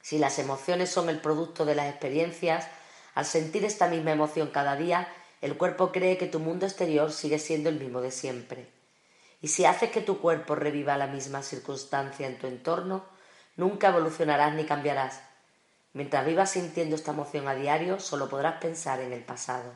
Si 0.00 0.18
las 0.18 0.38
emociones 0.38 0.90
son 0.90 1.08
el 1.08 1.20
producto 1.20 1.64
de 1.64 1.74
las 1.74 1.88
experiencias, 1.88 2.68
al 3.14 3.24
sentir 3.24 3.64
esta 3.64 3.88
misma 3.88 4.12
emoción 4.12 4.48
cada 4.48 4.76
día, 4.76 5.08
el 5.40 5.56
cuerpo 5.56 5.92
cree 5.92 6.18
que 6.18 6.26
tu 6.26 6.40
mundo 6.40 6.66
exterior 6.66 7.10
sigue 7.12 7.38
siendo 7.38 7.68
el 7.68 7.78
mismo 7.78 8.00
de 8.00 8.10
siempre. 8.10 8.68
Y 9.40 9.48
si 9.48 9.64
haces 9.64 9.90
que 9.90 10.00
tu 10.00 10.20
cuerpo 10.20 10.54
reviva 10.54 10.96
la 10.96 11.06
misma 11.06 11.42
circunstancia 11.42 12.26
en 12.26 12.38
tu 12.38 12.46
entorno, 12.46 13.04
nunca 13.56 13.88
evolucionarás 13.88 14.54
ni 14.54 14.64
cambiarás. 14.64 15.20
Mientras 15.92 16.26
vivas 16.26 16.50
sintiendo 16.50 16.96
esta 16.96 17.12
emoción 17.12 17.46
a 17.46 17.54
diario, 17.54 18.00
solo 18.00 18.28
podrás 18.28 18.60
pensar 18.60 19.00
en 19.00 19.12
el 19.12 19.22
pasado. 19.22 19.72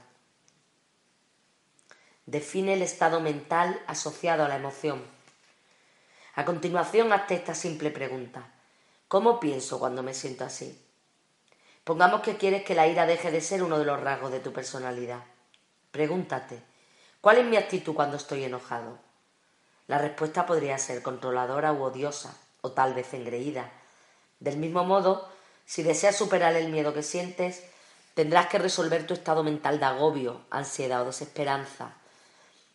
Define 2.26 2.74
el 2.74 2.82
estado 2.82 3.20
mental 3.20 3.80
asociado 3.86 4.44
a 4.44 4.48
la 4.48 4.56
emoción. 4.56 5.02
A 6.34 6.44
continuación, 6.44 7.12
hazte 7.12 7.34
esta 7.34 7.54
simple 7.54 7.90
pregunta. 7.90 8.48
¿Cómo 9.08 9.40
pienso 9.40 9.78
cuando 9.78 10.02
me 10.02 10.12
siento 10.12 10.44
así? 10.44 10.84
Pongamos 11.84 12.20
que 12.20 12.36
quieres 12.36 12.64
que 12.64 12.74
la 12.74 12.86
ira 12.86 13.06
deje 13.06 13.30
de 13.30 13.40
ser 13.40 13.62
uno 13.62 13.78
de 13.78 13.86
los 13.86 13.98
rasgos 13.98 14.30
de 14.30 14.40
tu 14.40 14.52
personalidad. 14.52 15.24
Pregúntate, 15.90 16.62
¿cuál 17.22 17.38
es 17.38 17.46
mi 17.46 17.56
actitud 17.56 17.94
cuando 17.94 18.18
estoy 18.18 18.44
enojado? 18.44 18.98
La 19.86 19.96
respuesta 19.96 20.44
podría 20.44 20.76
ser 20.76 21.02
controladora 21.02 21.72
u 21.72 21.82
odiosa, 21.82 22.36
tal 22.72 22.94
vez 22.94 23.12
engreída. 23.14 23.70
Del 24.40 24.56
mismo 24.56 24.84
modo, 24.84 25.28
si 25.66 25.82
deseas 25.82 26.16
superar 26.16 26.56
el 26.56 26.70
miedo 26.70 26.94
que 26.94 27.02
sientes, 27.02 27.62
tendrás 28.14 28.46
que 28.46 28.58
resolver 28.58 29.06
tu 29.06 29.14
estado 29.14 29.42
mental 29.42 29.78
de 29.78 29.86
agobio, 29.86 30.40
ansiedad 30.50 31.02
o 31.02 31.06
desesperanza. 31.06 31.94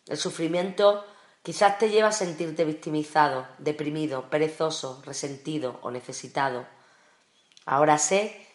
El 0.06 0.16
sufrimiento 0.16 1.04
quizás 1.42 1.78
te 1.78 1.90
lleva 1.90 2.08
a 2.08 2.12
sentirte 2.12 2.64
victimizado, 2.64 3.46
deprimido, 3.58 4.30
perezoso, 4.30 5.02
resentido 5.04 5.78
o 5.82 5.90
necesitado. 5.90 6.66
Ahora 7.66 7.98
sé 7.98 8.46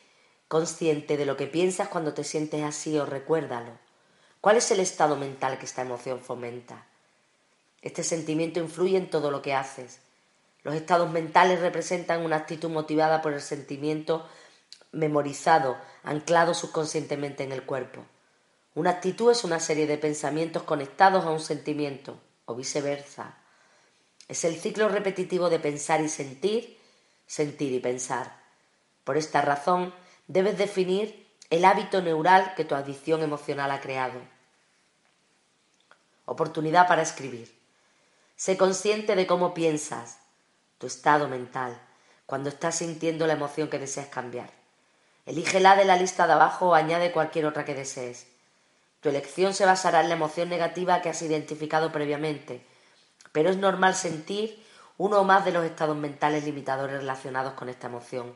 consciente 0.47 1.15
de 1.15 1.25
lo 1.25 1.37
que 1.37 1.45
piensas 1.45 1.89
cuando 1.89 2.13
te 2.13 2.23
sientes 2.23 2.63
así 2.63 2.97
o 2.97 3.05
recuérdalo. 3.05 3.71
¿Cuál 4.41 4.57
es 4.57 4.71
el 4.71 4.79
estado 4.79 5.15
mental 5.15 5.59
que 5.59 5.65
esta 5.65 5.83
emoción 5.83 6.21
fomenta? 6.21 6.87
Este 7.81 8.03
sentimiento 8.03 8.59
influye 8.59 8.97
en 8.97 9.09
todo 9.09 9.31
lo 9.31 9.41
que 9.41 9.53
haces. 9.53 9.99
Los 10.63 10.75
estados 10.75 11.09
mentales 11.09 11.61
representan 11.61 12.23
una 12.23 12.35
actitud 12.35 12.69
motivada 12.69 13.21
por 13.21 13.33
el 13.33 13.41
sentimiento 13.41 14.27
memorizado, 14.91 15.77
anclado 16.03 16.53
subconscientemente 16.53 17.43
en 17.43 17.51
el 17.51 17.63
cuerpo. 17.63 18.05
Una 18.75 18.91
actitud 18.91 19.31
es 19.31 19.43
una 19.43 19.59
serie 19.59 19.87
de 19.87 19.97
pensamientos 19.97 20.63
conectados 20.63 21.25
a 21.25 21.31
un 21.31 21.39
sentimiento, 21.39 22.19
o 22.45 22.55
viceversa. 22.55 23.37
Es 24.27 24.43
el 24.43 24.59
ciclo 24.59 24.89
repetitivo 24.89 25.49
de 25.49 25.59
pensar 25.59 26.01
y 26.01 26.09
sentir, 26.09 26.77
sentir 27.25 27.73
y 27.73 27.79
pensar. 27.79 28.39
Por 29.03 29.17
esta 29.17 29.41
razón, 29.41 29.93
debes 30.27 30.57
definir 30.57 31.27
el 31.49 31.65
hábito 31.65 32.01
neural 32.01 32.53
que 32.55 32.65
tu 32.65 32.75
adicción 32.75 33.21
emocional 33.23 33.71
ha 33.71 33.81
creado. 33.81 34.19
Oportunidad 36.25 36.87
para 36.87 37.01
escribir. 37.01 37.57
Sé 38.35 38.55
consciente 38.55 39.15
de 39.15 39.25
cómo 39.25 39.53
piensas, 39.53 40.18
tu 40.79 40.87
estado 40.87 41.27
mental, 41.27 41.79
cuando 42.25 42.49
estás 42.49 42.77
sintiendo 42.77 43.27
la 43.27 43.33
emoción 43.33 43.69
que 43.69 43.77
deseas 43.77 44.07
cambiar. 44.07 44.49
Elígela 45.25 45.75
de 45.75 45.85
la 45.85 45.95
lista 45.95 46.25
de 46.25 46.33
abajo 46.33 46.69
o 46.69 46.73
añade 46.73 47.11
cualquier 47.11 47.45
otra 47.45 47.65
que 47.65 47.75
desees. 47.75 48.25
Tu 49.01 49.09
elección 49.09 49.53
se 49.53 49.65
basará 49.65 50.01
en 50.01 50.09
la 50.09 50.15
emoción 50.15 50.49
negativa 50.49 51.01
que 51.01 51.09
has 51.09 51.21
identificado 51.21 51.91
previamente, 51.91 52.65
pero 53.31 53.49
es 53.49 53.57
normal 53.57 53.93
sentir 53.93 54.65
uno 54.97 55.19
o 55.19 55.23
más 55.23 55.45
de 55.45 55.51
los 55.51 55.63
estados 55.63 55.95
mentales 55.95 56.43
limitadores 56.45 56.97
relacionados 56.97 57.53
con 57.53 57.69
esta 57.69 57.87
emoción. 57.87 58.33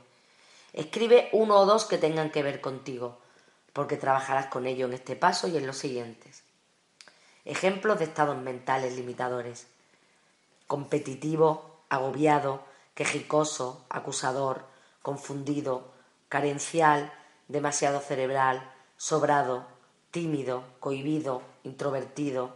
Escribe 0.74 1.30
uno 1.32 1.58
o 1.60 1.66
dos 1.66 1.86
que 1.86 1.98
tengan 1.98 2.30
que 2.30 2.44
ver 2.44 2.62
contigo, 2.62 3.20
porque 3.74 3.98
trabajarás 3.98 4.48
con 4.48 4.68
ello 4.68 4.86
en 4.86 4.94
este 4.94 5.16
paso 5.16 5.48
y 5.48 5.58
en 5.58 5.66
los 5.66 5.78
siguientes. 5.78 6.44
Ejemplos 7.46 8.00
de 8.00 8.06
estados 8.06 8.38
mentales 8.38 8.96
limitadores 8.96 9.68
competitivo, 10.68 11.73
agobiado, 11.94 12.64
quejicoso, 12.96 13.86
acusador, 13.90 14.66
confundido, 15.02 15.92
carencial, 16.28 17.14
demasiado 17.48 18.00
cerebral, 18.00 18.72
sobrado, 18.98 19.68
tímido, 20.12 20.64
cohibido, 20.80 21.42
introvertido, 21.64 22.54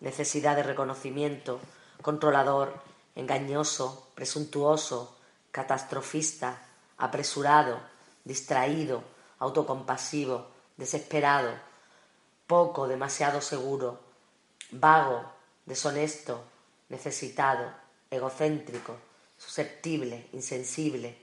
necesidad 0.00 0.56
de 0.56 0.64
reconocimiento, 0.64 1.60
controlador, 2.00 2.74
engañoso, 3.14 4.08
presuntuoso, 4.14 5.16
catastrofista, 5.52 6.62
apresurado, 6.96 7.78
distraído, 8.24 9.04
autocompasivo, 9.38 10.46
desesperado, 10.76 11.50
poco, 12.46 12.88
demasiado 12.88 13.40
seguro, 13.40 14.00
vago, 14.70 15.24
deshonesto, 15.66 16.42
necesitado, 16.88 17.81
egocéntrico, 18.12 18.96
susceptible, 19.36 20.28
insensible. 20.32 21.16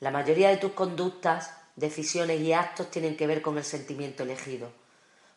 La 0.00 0.10
mayoría 0.10 0.48
de 0.48 0.56
tus 0.56 0.72
conductas, 0.72 1.52
decisiones 1.76 2.40
y 2.40 2.52
actos 2.52 2.90
tienen 2.90 3.16
que 3.16 3.26
ver 3.26 3.42
con 3.42 3.58
el 3.58 3.64
sentimiento 3.64 4.22
elegido. 4.22 4.70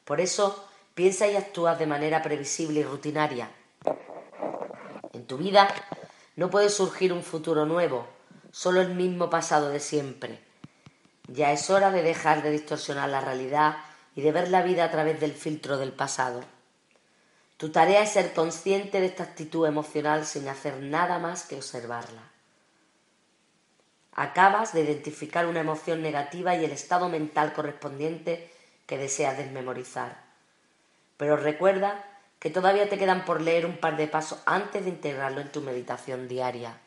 Por 0.05 0.21
eso, 0.21 0.69
piensa 0.93 1.27
y 1.27 1.35
actúas 1.35 1.77
de 1.79 1.87
manera 1.87 2.21
previsible 2.21 2.79
y 2.79 2.83
rutinaria. 2.83 3.51
En 5.13 5.25
tu 5.25 5.37
vida 5.37 5.67
no 6.35 6.49
puede 6.49 6.69
surgir 6.69 7.11
un 7.11 7.23
futuro 7.23 7.65
nuevo, 7.65 8.07
solo 8.51 8.81
el 8.81 8.93
mismo 8.93 9.29
pasado 9.29 9.69
de 9.69 9.79
siempre. 9.79 10.39
Ya 11.27 11.51
es 11.51 11.69
hora 11.69 11.91
de 11.91 12.03
dejar 12.03 12.43
de 12.43 12.51
distorsionar 12.51 13.09
la 13.09 13.21
realidad 13.21 13.77
y 14.15 14.21
de 14.21 14.31
ver 14.31 14.49
la 14.49 14.61
vida 14.61 14.85
a 14.85 14.91
través 14.91 15.19
del 15.19 15.33
filtro 15.33 15.77
del 15.77 15.91
pasado. 15.91 16.41
Tu 17.57 17.71
tarea 17.71 18.03
es 18.03 18.11
ser 18.11 18.33
consciente 18.33 19.01
de 19.01 19.07
esta 19.07 19.23
actitud 19.23 19.65
emocional 19.65 20.27
sin 20.27 20.47
hacer 20.47 20.77
nada 20.79 21.17
más 21.17 21.43
que 21.45 21.55
observarla. 21.55 22.21
Acabas 24.13 24.73
de 24.73 24.81
identificar 24.81 25.47
una 25.47 25.61
emoción 25.61 26.03
negativa 26.03 26.55
y 26.55 26.63
el 26.63 26.71
estado 26.71 27.09
mental 27.09 27.53
correspondiente 27.53 28.51
que 28.85 28.99
deseas 28.99 29.37
desmemorizar. 29.37 30.23
Pero 31.17 31.35
recuerda 31.35 32.03
que 32.39 32.51
todavía 32.51 32.89
te 32.89 32.99
quedan 32.99 33.25
por 33.25 33.41
leer 33.41 33.65
un 33.65 33.77
par 33.77 33.97
de 33.97 34.07
pasos 34.07 34.39
antes 34.45 34.83
de 34.83 34.91
integrarlo 34.91 35.41
en 35.41 35.51
tu 35.51 35.61
meditación 35.61 36.27
diaria. 36.27 36.79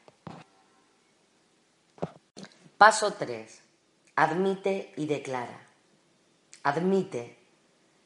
Paso 2.79 3.12
3. 3.15 3.61
Admite 4.15 4.93
y 4.97 5.07
declara. 5.07 5.67
Admite. 6.62 7.37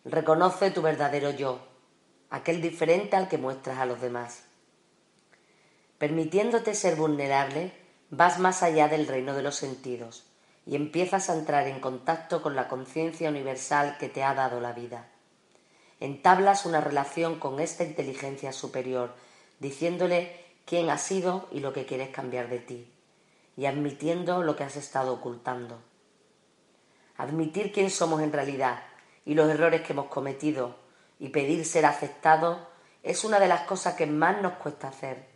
Reconoce 0.06 0.70
tu 0.70 0.80
verdadero 0.80 1.30
yo 1.30 1.73
aquel 2.34 2.60
diferente 2.60 3.14
al 3.14 3.28
que 3.28 3.38
muestras 3.38 3.78
a 3.78 3.86
los 3.86 4.00
demás. 4.00 4.42
Permitiéndote 5.98 6.74
ser 6.74 6.96
vulnerable, 6.96 7.70
vas 8.10 8.40
más 8.40 8.64
allá 8.64 8.88
del 8.88 9.06
reino 9.06 9.34
de 9.34 9.42
los 9.42 9.54
sentidos 9.54 10.24
y 10.66 10.74
empiezas 10.74 11.30
a 11.30 11.34
entrar 11.34 11.68
en 11.68 11.78
contacto 11.78 12.42
con 12.42 12.56
la 12.56 12.66
conciencia 12.66 13.28
universal 13.30 13.98
que 13.98 14.08
te 14.08 14.24
ha 14.24 14.34
dado 14.34 14.60
la 14.60 14.72
vida. 14.72 15.06
Entablas 16.00 16.66
una 16.66 16.80
relación 16.80 17.38
con 17.38 17.60
esta 17.60 17.84
inteligencia 17.84 18.52
superior, 18.52 19.14
diciéndole 19.60 20.44
quién 20.64 20.90
has 20.90 21.02
sido 21.02 21.48
y 21.52 21.60
lo 21.60 21.72
que 21.72 21.86
quieres 21.86 22.08
cambiar 22.08 22.48
de 22.48 22.58
ti, 22.58 22.92
y 23.56 23.66
admitiendo 23.66 24.42
lo 24.42 24.56
que 24.56 24.64
has 24.64 24.74
estado 24.74 25.12
ocultando. 25.12 25.78
Admitir 27.16 27.70
quién 27.70 27.90
somos 27.90 28.22
en 28.22 28.32
realidad 28.32 28.82
y 29.24 29.34
los 29.34 29.48
errores 29.48 29.82
que 29.82 29.92
hemos 29.92 30.06
cometido 30.06 30.82
y 31.18 31.28
pedir 31.28 31.64
ser 31.64 31.86
aceptado 31.86 32.58
es 33.02 33.24
una 33.24 33.38
de 33.38 33.48
las 33.48 33.62
cosas 33.62 33.94
que 33.94 34.06
más 34.06 34.40
nos 34.40 34.54
cuesta 34.54 34.88
hacer. 34.88 35.26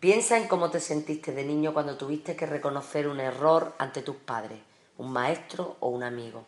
Piensa 0.00 0.38
en 0.38 0.48
cómo 0.48 0.70
te 0.70 0.80
sentiste 0.80 1.32
de 1.32 1.44
niño 1.44 1.74
cuando 1.74 1.96
tuviste 1.96 2.36
que 2.36 2.46
reconocer 2.46 3.08
un 3.08 3.20
error 3.20 3.74
ante 3.78 4.00
tus 4.00 4.16
padres, 4.16 4.60
un 4.96 5.12
maestro 5.12 5.76
o 5.80 5.88
un 5.88 6.02
amigo. 6.02 6.46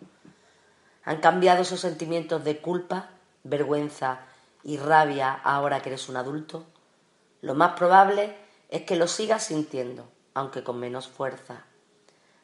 ¿Han 1.04 1.19
cambiado 1.19 1.62
esos 1.62 1.80
sentimientos 1.80 2.45
de 2.45 2.59
culpa, 2.59 3.11
vergüenza 3.42 4.21
y 4.62 4.76
rabia 4.76 5.33
ahora 5.33 5.83
que 5.83 5.90
eres 5.90 6.09
un 6.09 6.16
adulto? 6.16 6.64
Lo 7.42 7.54
más 7.54 7.73
probable 7.73 8.37
es 8.69 8.83
que 8.83 8.97
lo 8.97 9.09
sigas 9.09 9.45
sintiendo, 9.45 10.09
aunque 10.35 10.62
con 10.62 10.78
menos 10.78 11.09
fuerza. 11.09 11.64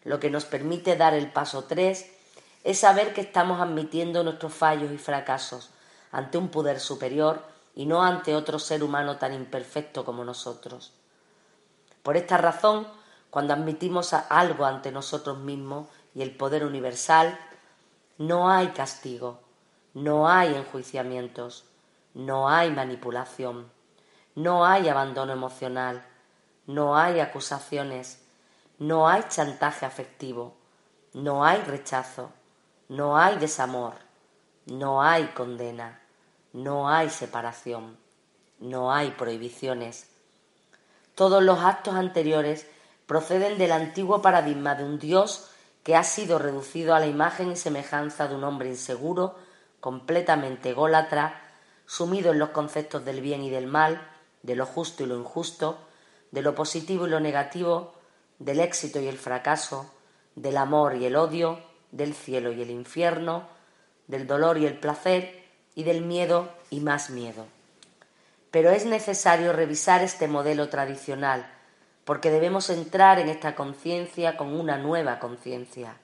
Lo 0.02 0.20
que 0.20 0.30
nos 0.30 0.44
permite 0.44 0.96
dar 0.96 1.14
el 1.14 1.30
paso 1.30 1.64
3 1.64 2.10
es 2.64 2.78
saber 2.78 3.14
que 3.14 3.20
estamos 3.20 3.60
admitiendo 3.60 4.24
nuestros 4.24 4.52
fallos 4.52 4.90
y 4.90 4.98
fracasos 4.98 5.70
ante 6.16 6.38
un 6.38 6.48
poder 6.48 6.80
superior 6.80 7.42
y 7.74 7.84
no 7.84 8.02
ante 8.02 8.34
otro 8.34 8.58
ser 8.58 8.82
humano 8.82 9.18
tan 9.18 9.34
imperfecto 9.34 10.02
como 10.06 10.24
nosotros. 10.24 10.94
Por 12.02 12.16
esta 12.16 12.38
razón, 12.38 12.88
cuando 13.28 13.52
admitimos 13.52 14.14
algo 14.14 14.64
ante 14.64 14.90
nosotros 14.90 15.36
mismos 15.36 15.90
y 16.14 16.22
el 16.22 16.34
poder 16.34 16.64
universal, 16.64 17.38
no 18.16 18.48
hay 18.50 18.68
castigo, 18.68 19.40
no 19.92 20.26
hay 20.26 20.54
enjuiciamientos, 20.54 21.66
no 22.14 22.48
hay 22.48 22.70
manipulación, 22.70 23.70
no 24.34 24.64
hay 24.64 24.88
abandono 24.88 25.34
emocional, 25.34 26.02
no 26.66 26.96
hay 26.96 27.20
acusaciones, 27.20 28.24
no 28.78 29.06
hay 29.06 29.22
chantaje 29.28 29.84
afectivo, 29.84 30.56
no 31.12 31.44
hay 31.44 31.60
rechazo, 31.60 32.30
no 32.88 33.18
hay 33.18 33.36
desamor, 33.36 33.92
no 34.64 35.02
hay 35.02 35.26
condena, 35.34 36.00
no 36.56 36.88
hay 36.88 37.10
separación, 37.10 37.98
no 38.60 38.90
hay 38.90 39.10
prohibiciones. 39.10 40.08
Todos 41.14 41.42
los 41.42 41.58
actos 41.58 41.94
anteriores 41.94 42.66
proceden 43.06 43.58
del 43.58 43.72
antiguo 43.72 44.22
paradigma 44.22 44.74
de 44.74 44.84
un 44.84 44.98
Dios 44.98 45.50
que 45.82 45.96
ha 45.96 46.02
sido 46.02 46.38
reducido 46.38 46.94
a 46.94 46.98
la 46.98 47.08
imagen 47.08 47.52
y 47.52 47.56
semejanza 47.56 48.26
de 48.26 48.36
un 48.36 48.44
hombre 48.44 48.70
inseguro, 48.70 49.36
completamente 49.80 50.70
ególatra, 50.70 51.42
sumido 51.84 52.32
en 52.32 52.38
los 52.38 52.48
conceptos 52.48 53.04
del 53.04 53.20
bien 53.20 53.42
y 53.42 53.50
del 53.50 53.66
mal, 53.66 54.00
de 54.42 54.56
lo 54.56 54.64
justo 54.64 55.02
y 55.02 55.06
lo 55.06 55.18
injusto, 55.18 55.76
de 56.30 56.40
lo 56.40 56.54
positivo 56.54 57.06
y 57.06 57.10
lo 57.10 57.20
negativo, 57.20 57.92
del 58.38 58.60
éxito 58.60 58.98
y 58.98 59.08
el 59.08 59.18
fracaso, 59.18 59.92
del 60.36 60.56
amor 60.56 60.96
y 60.96 61.04
el 61.04 61.16
odio, 61.16 61.60
del 61.92 62.14
cielo 62.14 62.50
y 62.50 62.62
el 62.62 62.70
infierno, 62.70 63.46
del 64.06 64.26
dolor 64.26 64.56
y 64.56 64.64
el 64.64 64.78
placer, 64.80 65.45
y 65.76 65.84
del 65.84 66.00
miedo 66.00 66.48
y 66.70 66.80
más 66.80 67.10
miedo. 67.10 67.46
Pero 68.50 68.70
es 68.70 68.86
necesario 68.86 69.52
revisar 69.52 70.02
este 70.02 70.26
modelo 70.26 70.68
tradicional, 70.68 71.46
porque 72.04 72.30
debemos 72.30 72.70
entrar 72.70 73.20
en 73.20 73.28
esta 73.28 73.54
conciencia 73.54 74.36
con 74.36 74.58
una 74.58 74.78
nueva 74.78 75.20
conciencia. 75.20 75.98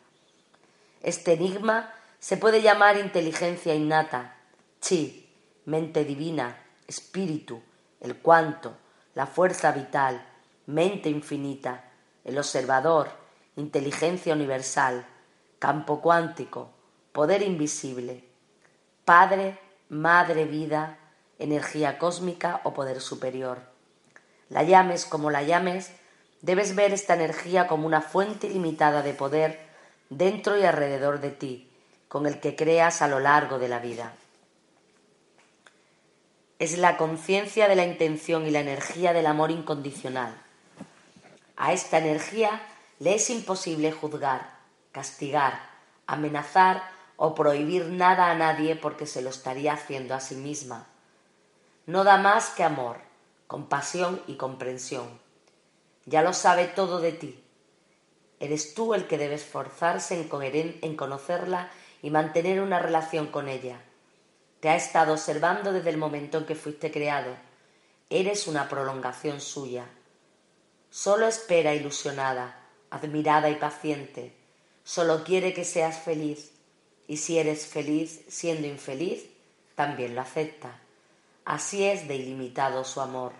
Este 1.02 1.32
enigma 1.32 1.92
se 2.20 2.36
puede 2.36 2.62
llamar 2.62 2.98
inteligencia 2.98 3.74
innata, 3.74 4.36
chi, 4.80 5.28
mente 5.64 6.04
divina, 6.04 6.58
espíritu, 6.86 7.62
el 8.00 8.16
cuanto, 8.18 8.76
la 9.14 9.26
fuerza 9.26 9.72
vital, 9.72 10.22
mente 10.66 11.08
infinita, 11.08 11.90
el 12.24 12.36
observador, 12.36 13.10
inteligencia 13.56 14.34
universal, 14.34 15.06
campo 15.58 16.02
cuántico, 16.02 16.70
poder 17.12 17.42
invisible, 17.42 18.31
Padre, 19.04 19.58
Madre, 19.88 20.44
vida, 20.44 20.96
energía 21.38 21.98
cósmica 21.98 22.60
o 22.64 22.72
poder 22.72 23.00
superior. 23.00 23.58
La 24.48 24.62
llames 24.62 25.04
como 25.04 25.30
la 25.30 25.42
llames, 25.42 25.90
debes 26.40 26.74
ver 26.74 26.92
esta 26.92 27.14
energía 27.14 27.66
como 27.66 27.86
una 27.86 28.00
fuente 28.00 28.46
ilimitada 28.46 29.02
de 29.02 29.12
poder 29.12 29.60
dentro 30.08 30.56
y 30.56 30.64
alrededor 30.64 31.20
de 31.20 31.30
ti, 31.30 31.68
con 32.08 32.26
el 32.26 32.40
que 32.40 32.56
creas 32.56 33.02
a 33.02 33.08
lo 33.08 33.18
largo 33.18 33.58
de 33.58 33.68
la 33.68 33.80
vida. 33.80 34.14
Es 36.58 36.78
la 36.78 36.96
conciencia 36.96 37.66
de 37.68 37.74
la 37.74 37.84
intención 37.84 38.46
y 38.46 38.50
la 38.50 38.60
energía 38.60 39.12
del 39.12 39.26
amor 39.26 39.50
incondicional. 39.50 40.32
A 41.56 41.72
esta 41.72 41.98
energía 41.98 42.62
le 43.00 43.16
es 43.16 43.28
imposible 43.30 43.90
juzgar, 43.90 44.48
castigar, 44.92 45.60
amenazar 46.06 46.82
o 47.16 47.34
prohibir 47.34 47.86
nada 47.86 48.30
a 48.30 48.34
nadie 48.34 48.76
porque 48.76 49.06
se 49.06 49.22
lo 49.22 49.30
estaría 49.30 49.72
haciendo 49.72 50.14
a 50.14 50.20
sí 50.20 50.34
misma. 50.34 50.86
No 51.86 52.04
da 52.04 52.16
más 52.16 52.50
que 52.50 52.64
amor, 52.64 52.98
compasión 53.46 54.22
y 54.26 54.36
comprensión. 54.36 55.20
Ya 56.04 56.22
lo 56.22 56.32
sabe 56.32 56.66
todo 56.66 57.00
de 57.00 57.12
ti. 57.12 57.42
Eres 58.40 58.74
tú 58.74 58.94
el 58.94 59.06
que 59.06 59.18
debe 59.18 59.36
esforzarse 59.36 60.14
en, 60.20 60.96
conocerla 60.96 61.70
y 62.02 62.10
mantener 62.10 62.60
una 62.60 62.80
relación 62.80 63.28
con 63.28 63.48
ella. 63.48 63.80
Te 64.58 64.68
ha 64.68 64.74
estado 64.74 65.12
observando 65.12 65.72
desde 65.72 65.90
el 65.90 65.96
momento 65.96 66.38
en 66.38 66.46
que 66.46 66.56
fuiste 66.56 66.90
creado. 66.90 67.36
Eres 68.10 68.48
una 68.48 68.68
prolongación 68.68 69.40
suya. 69.40 69.86
Solo 70.90 71.26
espera 71.26 71.74
ilusionada, 71.74 72.60
admirada 72.90 73.48
y 73.48 73.54
paciente. 73.54 74.36
Solo 74.82 75.22
quiere 75.22 75.54
que 75.54 75.64
seas 75.64 75.98
feliz. 76.00 76.52
Y 77.12 77.18
si 77.18 77.38
eres 77.38 77.66
feliz 77.66 78.22
siendo 78.28 78.66
infeliz, 78.66 79.26
también 79.74 80.14
lo 80.14 80.22
acepta. 80.22 80.78
Así 81.44 81.84
es 81.84 82.08
de 82.08 82.16
ilimitado 82.16 82.84
su 82.84 83.02
amor. 83.02 83.34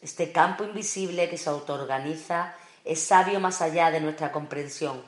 Este 0.00 0.30
campo 0.30 0.62
invisible 0.62 1.28
que 1.28 1.36
se 1.36 1.50
autoorganiza 1.50 2.54
es 2.84 3.00
sabio 3.00 3.40
más 3.40 3.60
allá 3.60 3.90
de 3.90 4.00
nuestra 4.00 4.30
comprensión, 4.30 5.02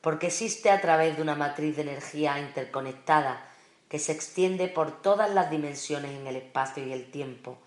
porque 0.00 0.26
existe 0.26 0.70
a 0.70 0.80
través 0.80 1.14
de 1.14 1.22
una 1.22 1.36
matriz 1.36 1.76
de 1.76 1.82
energía 1.82 2.40
interconectada 2.40 3.48
que 3.88 4.00
se 4.00 4.10
extiende 4.10 4.66
por 4.66 5.02
todas 5.02 5.30
las 5.30 5.52
dimensiones 5.52 6.10
en 6.10 6.26
el 6.26 6.34
espacio 6.34 6.84
y 6.84 6.92
el 6.92 7.12
tiempo, 7.12 7.58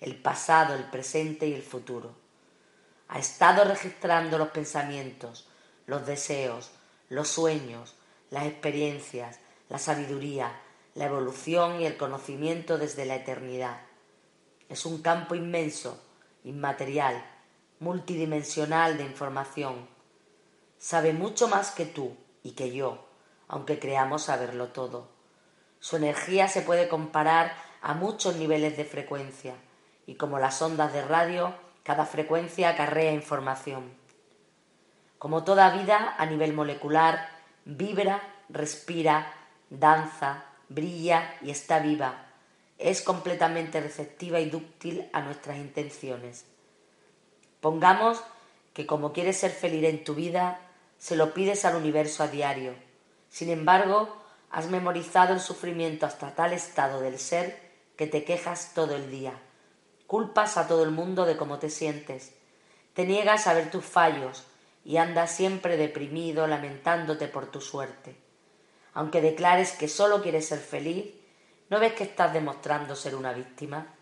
el 0.00 0.16
pasado, 0.16 0.74
el 0.74 0.90
presente 0.90 1.46
y 1.46 1.54
el 1.54 1.62
futuro. 1.62 2.16
Ha 3.06 3.20
estado 3.20 3.62
registrando 3.62 4.36
los 4.36 4.48
pensamientos, 4.48 5.46
los 5.86 6.04
deseos, 6.06 6.72
los 7.08 7.28
sueños, 7.28 7.94
las 8.34 8.46
experiencias, 8.46 9.38
la 9.68 9.78
sabiduría, 9.78 10.60
la 10.94 11.04
evolución 11.04 11.80
y 11.80 11.86
el 11.86 11.96
conocimiento 11.96 12.78
desde 12.78 13.04
la 13.04 13.14
eternidad. 13.14 13.82
Es 14.68 14.86
un 14.86 15.02
campo 15.02 15.36
inmenso, 15.36 16.02
inmaterial, 16.42 17.24
multidimensional 17.78 18.98
de 18.98 19.04
información. 19.04 19.86
Sabe 20.78 21.12
mucho 21.12 21.46
más 21.46 21.70
que 21.70 21.86
tú 21.86 22.16
y 22.42 22.56
que 22.56 22.72
yo, 22.72 23.06
aunque 23.46 23.78
creamos 23.78 24.24
saberlo 24.24 24.66
todo. 24.66 25.10
Su 25.78 25.94
energía 25.94 26.48
se 26.48 26.62
puede 26.62 26.88
comparar 26.88 27.54
a 27.82 27.94
muchos 27.94 28.34
niveles 28.34 28.76
de 28.76 28.84
frecuencia 28.84 29.54
y 30.08 30.16
como 30.16 30.40
las 30.40 30.60
ondas 30.60 30.92
de 30.92 31.04
radio, 31.04 31.54
cada 31.84 32.04
frecuencia 32.04 32.70
acarrea 32.70 33.12
información. 33.12 33.94
Como 35.20 35.44
toda 35.44 35.70
vida 35.70 36.16
a 36.18 36.26
nivel 36.26 36.52
molecular, 36.52 37.33
vibra, 37.64 38.22
respira, 38.48 39.32
danza, 39.70 40.44
brilla 40.68 41.36
y 41.42 41.50
está 41.50 41.78
viva. 41.78 42.26
Es 42.78 43.02
completamente 43.02 43.80
receptiva 43.80 44.40
y 44.40 44.50
dúctil 44.50 45.08
a 45.12 45.20
nuestras 45.20 45.56
intenciones. 45.56 46.44
Pongamos 47.60 48.22
que 48.72 48.86
como 48.86 49.12
quieres 49.12 49.38
ser 49.38 49.52
feliz 49.52 49.84
en 49.84 50.04
tu 50.04 50.14
vida, 50.14 50.60
se 50.98 51.16
lo 51.16 51.32
pides 51.32 51.64
al 51.64 51.76
universo 51.76 52.22
a 52.22 52.28
diario. 52.28 52.74
Sin 53.30 53.48
embargo, 53.50 54.14
has 54.50 54.68
memorizado 54.68 55.32
el 55.32 55.40
sufrimiento 55.40 56.06
hasta 56.06 56.34
tal 56.34 56.52
estado 56.52 57.00
del 57.00 57.18
ser 57.18 57.58
que 57.96 58.06
te 58.06 58.24
quejas 58.24 58.72
todo 58.74 58.96
el 58.96 59.10
día. 59.10 59.32
Culpas 60.06 60.56
a 60.56 60.66
todo 60.66 60.82
el 60.82 60.90
mundo 60.90 61.24
de 61.24 61.36
cómo 61.36 61.58
te 61.58 61.70
sientes. 61.70 62.34
Te 62.92 63.06
niegas 63.06 63.46
a 63.46 63.54
ver 63.54 63.70
tus 63.70 63.84
fallos 63.84 64.44
y 64.84 64.98
andas 64.98 65.34
siempre 65.34 65.76
deprimido 65.76 66.46
lamentándote 66.46 67.28
por 67.28 67.46
tu 67.46 67.60
suerte. 67.60 68.16
Aunque 68.92 69.20
declares 69.20 69.72
que 69.72 69.88
solo 69.88 70.22
quieres 70.22 70.46
ser 70.46 70.60
feliz, 70.60 71.14
¿no 71.70 71.80
ves 71.80 71.94
que 71.94 72.04
estás 72.04 72.32
demostrando 72.32 72.94
ser 72.94 73.14
una 73.14 73.32
víctima? 73.32 73.94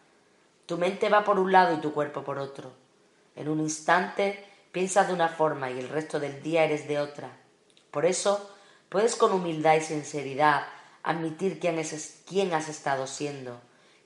Tu 0.66 0.76
mente 0.76 1.08
va 1.08 1.24
por 1.24 1.38
un 1.38 1.52
lado 1.52 1.74
y 1.74 1.80
tu 1.80 1.92
cuerpo 1.92 2.22
por 2.24 2.38
otro. 2.38 2.72
En 3.36 3.48
un 3.48 3.60
instante 3.60 4.44
piensas 4.72 5.08
de 5.08 5.14
una 5.14 5.28
forma 5.28 5.70
y 5.70 5.78
el 5.78 5.88
resto 5.88 6.18
del 6.18 6.42
día 6.42 6.64
eres 6.64 6.88
de 6.88 6.98
otra. 6.98 7.30
Por 7.90 8.04
eso 8.04 8.50
puedes 8.88 9.16
con 9.16 9.32
humildad 9.32 9.76
y 9.76 9.80
sinceridad 9.80 10.66
admitir 11.02 11.58
quién, 11.60 11.80
quién 12.26 12.54
has 12.54 12.68
estado 12.68 13.06
siendo, 13.06 13.60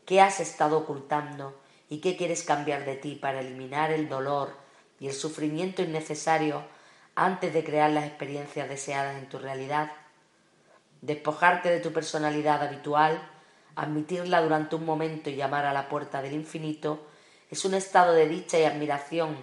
qué 0.04 0.20
has 0.20 0.40
estado 0.40 0.78
ocultando 0.78 1.58
y 1.88 2.00
qué 2.00 2.16
quieres 2.16 2.42
cambiar 2.42 2.84
de 2.84 2.96
ti 2.96 3.14
para 3.16 3.40
eliminar 3.40 3.90
el 3.90 4.08
dolor 4.08 4.65
y 5.00 5.08
el 5.08 5.14
sufrimiento 5.14 5.82
innecesario 5.82 6.64
antes 7.14 7.52
de 7.52 7.64
crear 7.64 7.90
las 7.90 8.04
experiencias 8.04 8.68
deseadas 8.68 9.16
en 9.16 9.28
tu 9.28 9.38
realidad 9.38 9.90
despojarte 11.06 11.70
de 11.70 11.80
tu 11.80 11.92
personalidad 11.92 12.62
habitual, 12.62 13.20
admitirla 13.74 14.42
durante 14.42 14.76
un 14.76 14.84
momento 14.84 15.30
y 15.30 15.36
llamar 15.36 15.64
a 15.64 15.72
la 15.72 15.88
puerta 15.88 16.22
del 16.22 16.32
infinito, 16.32 17.06
es 17.50 17.64
un 17.64 17.74
estado 17.74 18.12
de 18.12 18.28
dicha 18.28 18.58
y 18.58 18.64
admiración. 18.64 19.36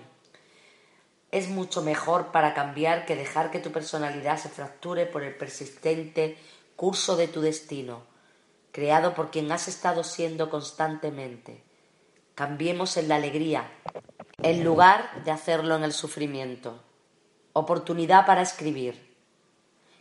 Es 1.31 1.47
mucho 1.49 1.81
mejor 1.81 2.31
para 2.31 2.53
cambiar 2.53 3.05
que 3.05 3.15
dejar 3.15 3.49
que 3.49 3.59
tu 3.59 3.71
personalidad 3.71 4.37
se 4.37 4.49
fracture 4.49 5.05
por 5.05 5.23
el 5.23 5.35
persistente 5.35 6.37
curso 6.75 7.15
de 7.15 7.27
tu 7.27 7.41
destino, 7.41 8.03
creado 8.71 9.13
por 9.13 9.31
quien 9.31 9.51
has 9.51 9.67
estado 9.67 10.03
siendo 10.03 10.49
constantemente. 10.49 11.63
Cambiemos 12.35 12.97
en 12.97 13.07
la 13.07 13.15
alegría, 13.15 13.71
en 14.43 14.65
lugar 14.65 15.23
de 15.23 15.31
hacerlo 15.31 15.77
en 15.77 15.85
el 15.85 15.93
sufrimiento. 15.93 16.83
Oportunidad 17.53 18.25
para 18.25 18.41
escribir. 18.41 19.15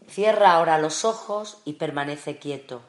Cierra 0.08 0.54
ahora 0.54 0.78
los 0.78 1.04
ojos 1.04 1.62
y 1.64 1.74
permanece 1.74 2.38
quieto. 2.38 2.82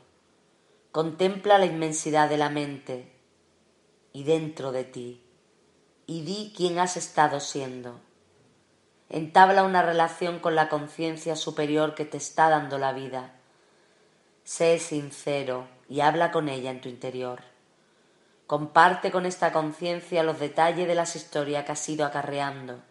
Contempla 0.92 1.60
la 1.60 1.68
inmensidad 1.68 2.28
de 2.28 2.38
la 2.38 2.50
mente 2.50 3.14
y 4.14 4.24
dentro 4.24 4.72
de 4.72 4.84
ti 4.84 5.24
y 6.08 6.24
di 6.24 6.54
quién 6.58 6.80
has 6.80 6.98
estado 6.98 7.40
siendo. 7.40 8.00
Entabla 9.10 9.64
una 9.64 9.84
relación 9.84 10.40
con 10.40 10.56
la 10.56 10.70
conciencia 10.70 11.36
superior 11.36 11.94
que 11.94 12.06
te 12.06 12.18
está 12.18 12.50
dando 12.50 12.80
la 12.80 12.94
vida. 12.94 13.36
Sé 14.44 14.80
sincero 14.80 15.68
y 15.88 16.00
habla 16.00 16.32
con 16.32 16.50
ella 16.50 16.72
en 16.72 16.82
tu 16.82 16.90
interior. 16.90 17.53
Comparte 18.48 19.12
con 19.12 19.26
esta 19.26 19.54
conciencia 19.54 20.24
los 20.24 20.40
detalles 20.40 20.88
de 20.88 20.96
las 20.96 21.16
historias 21.16 21.66
que 21.66 21.72
has 21.72 21.90
ido 21.90 22.06
acarreando. 22.06 22.82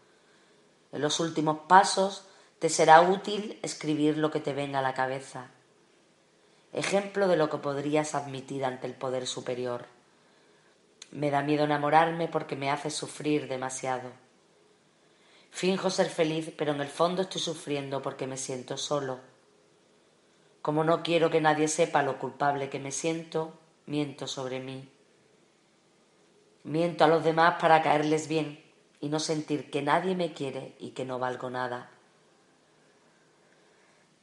En 0.92 1.02
los 1.02 1.20
últimos 1.20 1.60
pasos 1.68 2.26
te 2.58 2.68
será 2.68 3.00
útil 3.02 3.58
escribir 3.62 4.18
lo 4.18 4.30
que 4.30 4.40
te 4.40 4.52
venga 4.52 4.78
a 4.78 4.82
la 4.82 4.94
cabeza. 4.94 5.48
Ejemplo 6.72 7.28
de 7.28 7.36
lo 7.36 7.50
que 7.50 7.58
podrías 7.58 8.14
admitir 8.14 8.64
ante 8.64 8.86
el 8.86 8.94
poder 8.94 9.26
superior. 9.26 9.86
Me 11.10 11.30
da 11.30 11.42
miedo 11.42 11.64
enamorarme 11.64 12.28
porque 12.28 12.56
me 12.56 12.70
hace 12.70 12.90
sufrir 12.90 13.48
demasiado. 13.48 14.10
Finjo 15.50 15.90
ser 15.90 16.08
feliz, 16.08 16.50
pero 16.56 16.72
en 16.72 16.80
el 16.80 16.88
fondo 16.88 17.22
estoy 17.22 17.42
sufriendo 17.42 18.00
porque 18.00 18.26
me 18.26 18.38
siento 18.38 18.78
solo. 18.78 19.20
Como 20.62 20.84
no 20.84 21.02
quiero 21.02 21.30
que 21.30 21.40
nadie 21.40 21.68
sepa 21.68 22.02
lo 22.02 22.18
culpable 22.18 22.70
que 22.70 22.78
me 22.78 22.92
siento, 22.92 23.52
miento 23.86 24.26
sobre 24.26 24.60
mí. 24.60 24.91
Miento 26.64 27.04
a 27.04 27.08
los 27.08 27.24
demás 27.24 27.56
para 27.60 27.82
caerles 27.82 28.28
bien 28.28 28.62
y 29.00 29.08
no 29.08 29.18
sentir 29.18 29.70
que 29.70 29.82
nadie 29.82 30.14
me 30.14 30.32
quiere 30.32 30.76
y 30.78 30.90
que 30.90 31.04
no 31.04 31.18
valgo 31.18 31.50
nada. 31.50 31.90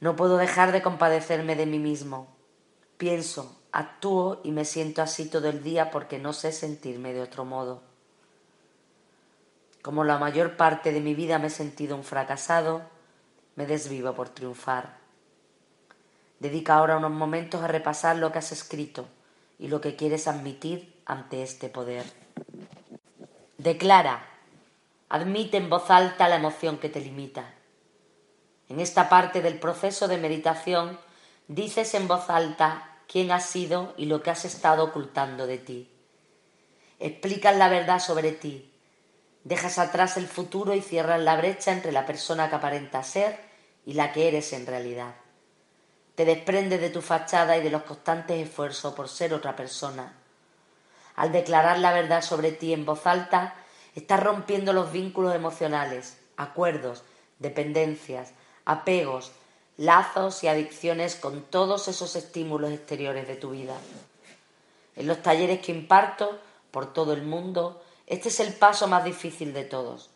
No 0.00 0.16
puedo 0.16 0.38
dejar 0.38 0.72
de 0.72 0.80
compadecerme 0.80 1.54
de 1.54 1.66
mí 1.66 1.78
mismo. 1.78 2.28
Pienso, 2.96 3.60
actúo 3.72 4.40
y 4.42 4.52
me 4.52 4.64
siento 4.64 5.02
así 5.02 5.28
todo 5.28 5.48
el 5.48 5.62
día 5.62 5.90
porque 5.90 6.18
no 6.18 6.32
sé 6.32 6.52
sentirme 6.52 7.12
de 7.12 7.20
otro 7.20 7.44
modo. 7.44 7.82
Como 9.82 10.04
la 10.04 10.18
mayor 10.18 10.56
parte 10.56 10.92
de 10.92 11.00
mi 11.00 11.14
vida 11.14 11.38
me 11.38 11.48
he 11.48 11.50
sentido 11.50 11.96
un 11.96 12.04
fracasado, 12.04 12.82
me 13.56 13.66
desvivo 13.66 14.14
por 14.14 14.30
triunfar. 14.30 14.98
Dedica 16.38 16.76
ahora 16.76 16.96
unos 16.96 17.10
momentos 17.10 17.62
a 17.62 17.68
repasar 17.68 18.16
lo 18.16 18.32
que 18.32 18.38
has 18.38 18.52
escrito 18.52 19.06
y 19.58 19.68
lo 19.68 19.82
que 19.82 19.96
quieres 19.96 20.26
admitir 20.26 21.02
ante 21.04 21.42
este 21.42 21.68
poder. 21.68 22.19
Declara, 23.60 24.24
admite 25.10 25.58
en 25.58 25.68
voz 25.68 25.90
alta 25.90 26.30
la 26.30 26.36
emoción 26.36 26.78
que 26.78 26.88
te 26.88 26.98
limita. 26.98 27.52
En 28.70 28.80
esta 28.80 29.10
parte 29.10 29.42
del 29.42 29.58
proceso 29.58 30.08
de 30.08 30.16
meditación 30.16 30.98
dices 31.46 31.92
en 31.92 32.08
voz 32.08 32.30
alta 32.30 33.02
quién 33.06 33.30
has 33.30 33.44
sido 33.44 33.92
y 33.98 34.06
lo 34.06 34.22
que 34.22 34.30
has 34.30 34.46
estado 34.46 34.84
ocultando 34.84 35.46
de 35.46 35.58
ti. 35.58 35.90
Explicas 36.98 37.54
la 37.54 37.68
verdad 37.68 37.98
sobre 37.98 38.32
ti. 38.32 38.72
Dejas 39.44 39.78
atrás 39.78 40.16
el 40.16 40.26
futuro 40.26 40.72
y 40.74 40.80
cierras 40.80 41.20
la 41.20 41.36
brecha 41.36 41.70
entre 41.70 41.92
la 41.92 42.06
persona 42.06 42.48
que 42.48 42.56
aparenta 42.56 43.02
ser 43.02 43.38
y 43.84 43.92
la 43.92 44.10
que 44.10 44.26
eres 44.26 44.54
en 44.54 44.64
realidad. 44.64 45.16
Te 46.14 46.24
desprendes 46.24 46.80
de 46.80 46.88
tu 46.88 47.02
fachada 47.02 47.58
y 47.58 47.62
de 47.62 47.68
los 47.68 47.82
constantes 47.82 48.38
esfuerzos 48.38 48.94
por 48.94 49.10
ser 49.10 49.34
otra 49.34 49.54
persona 49.54 50.19
al 51.20 51.32
declarar 51.32 51.78
la 51.78 51.92
verdad 51.92 52.22
sobre 52.22 52.50
ti 52.50 52.72
en 52.72 52.86
voz 52.86 53.06
alta, 53.06 53.54
estás 53.94 54.20
rompiendo 54.20 54.72
los 54.72 54.90
vínculos 54.90 55.34
emocionales, 55.34 56.16
acuerdos, 56.38 57.02
dependencias, 57.38 58.32
apegos, 58.64 59.30
lazos 59.76 60.42
y 60.44 60.48
adicciones 60.48 61.16
con 61.16 61.42
todos 61.42 61.88
esos 61.88 62.16
estímulos 62.16 62.72
exteriores 62.72 63.28
de 63.28 63.36
tu 63.36 63.50
vida. 63.50 63.74
En 64.96 65.06
los 65.06 65.20
talleres 65.22 65.60
que 65.60 65.72
imparto 65.72 66.38
por 66.70 66.90
todo 66.94 67.12
el 67.12 67.20
mundo, 67.20 67.82
este 68.06 68.30
es 68.30 68.40
el 68.40 68.54
paso 68.54 68.88
más 68.88 69.04
difícil 69.04 69.52
de 69.52 69.64
todos. 69.64 70.08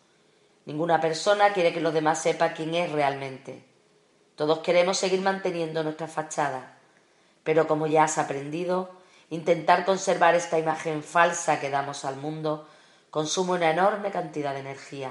Ninguna 0.64 1.02
persona 1.02 1.52
quiere 1.52 1.74
que 1.74 1.82
los 1.82 1.92
demás 1.92 2.22
sepan 2.22 2.54
quién 2.56 2.74
es 2.74 2.90
realmente. 2.90 3.62
Todos 4.36 4.60
queremos 4.60 4.96
seguir 4.96 5.20
manteniendo 5.20 5.82
nuestra 5.82 6.08
fachada, 6.08 6.78
pero 7.42 7.66
como 7.66 7.86
ya 7.88 8.04
has 8.04 8.16
aprendido, 8.16 9.03
Intentar 9.34 9.84
conservar 9.84 10.36
esta 10.36 10.60
imagen 10.60 11.02
falsa 11.02 11.58
que 11.58 11.68
damos 11.68 12.04
al 12.04 12.14
mundo 12.14 12.68
consume 13.10 13.54
una 13.54 13.72
enorme 13.72 14.12
cantidad 14.12 14.54
de 14.54 14.60
energía. 14.60 15.10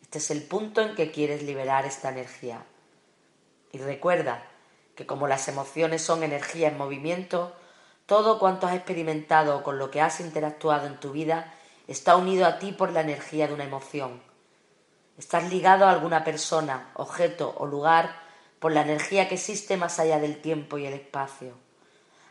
Este 0.00 0.18
es 0.18 0.30
el 0.30 0.44
punto 0.44 0.80
en 0.80 0.94
que 0.94 1.10
quieres 1.10 1.42
liberar 1.42 1.84
esta 1.84 2.10
energía. 2.10 2.62
Y 3.72 3.78
recuerda 3.78 4.44
que 4.94 5.06
como 5.06 5.26
las 5.26 5.48
emociones 5.48 6.02
son 6.02 6.22
energía 6.22 6.68
en 6.68 6.78
movimiento, 6.78 7.52
todo 8.06 8.38
cuanto 8.38 8.68
has 8.68 8.76
experimentado 8.76 9.56
o 9.56 9.62
con 9.64 9.76
lo 9.76 9.90
que 9.90 10.00
has 10.00 10.20
interactuado 10.20 10.86
en 10.86 11.00
tu 11.00 11.10
vida 11.10 11.52
está 11.88 12.14
unido 12.14 12.46
a 12.46 12.60
ti 12.60 12.70
por 12.70 12.92
la 12.92 13.00
energía 13.00 13.48
de 13.48 13.54
una 13.54 13.64
emoción. 13.64 14.22
Estás 15.18 15.50
ligado 15.50 15.86
a 15.86 15.90
alguna 15.90 16.22
persona, 16.22 16.92
objeto 16.94 17.56
o 17.58 17.66
lugar 17.66 18.14
por 18.60 18.70
la 18.70 18.82
energía 18.82 19.28
que 19.28 19.34
existe 19.34 19.76
más 19.76 19.98
allá 19.98 20.20
del 20.20 20.40
tiempo 20.40 20.78
y 20.78 20.86
el 20.86 20.94
espacio. 20.94 21.71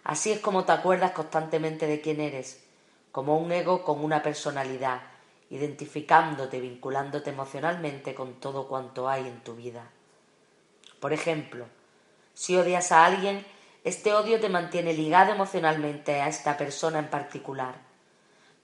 Así 0.04 0.32
es 0.32 0.40
como 0.40 0.66
te 0.66 0.72
acuerdas 0.72 1.12
constantemente 1.12 1.88
de 1.88 2.02
quién 2.02 2.22
eres, 2.22 2.64
como 3.12 3.38
un 3.38 3.52
ego 3.52 3.84
con 3.84 4.04
una 4.04 4.24
personalidad, 4.24 5.02
identificándote, 5.50 6.60
vinculándote 6.60 7.30
emocionalmente 7.30 8.16
con 8.16 8.36
todo 8.36 8.68
cuanto 8.68 9.10
hay 9.10 9.28
en 9.28 9.44
tu 9.44 9.56
vida. 9.56 9.90
Por 11.00 11.14
ejemplo, 11.14 11.66
si 12.34 12.56
odias 12.56 12.92
a 12.92 13.06
alguien, 13.06 13.46
este 13.84 14.14
odio 14.14 14.40
te 14.40 14.50
mantiene 14.50 14.94
ligado 14.94 15.34
emocionalmente 15.34 16.22
a 16.22 16.28
esta 16.28 16.58
persona 16.58 17.00
en 17.00 17.10
particular. 17.10 17.76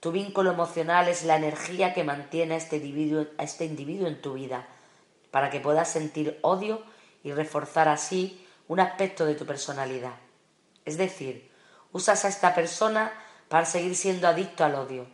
Tu 0.00 0.12
vínculo 0.12 0.52
emocional 0.52 1.08
es 1.08 1.24
la 1.24 1.36
energía 1.36 1.92
que 1.92 2.04
mantiene 2.04 2.54
a 2.54 2.58
este 2.58 2.76
individuo, 2.76 3.26
a 3.36 3.42
este 3.42 3.64
individuo 3.64 4.06
en 4.06 4.22
tu 4.22 4.34
vida, 4.34 4.66
para 5.30 5.50
que 5.50 5.60
puedas 5.60 5.90
sentir 5.90 6.38
odio 6.42 6.82
y 7.22 7.32
reforzar 7.32 7.88
así 7.88 8.46
un 8.68 8.80
aspecto 8.80 9.26
de 9.26 9.34
tu 9.34 9.44
personalidad. 9.44 10.14
Es 10.88 10.96
decir, 10.96 11.50
usas 11.92 12.24
a 12.24 12.28
esta 12.28 12.54
persona 12.54 13.12
para 13.50 13.66
seguir 13.66 13.94
siendo 13.94 14.26
adicto 14.26 14.64
al 14.64 14.74
odio. 14.74 15.04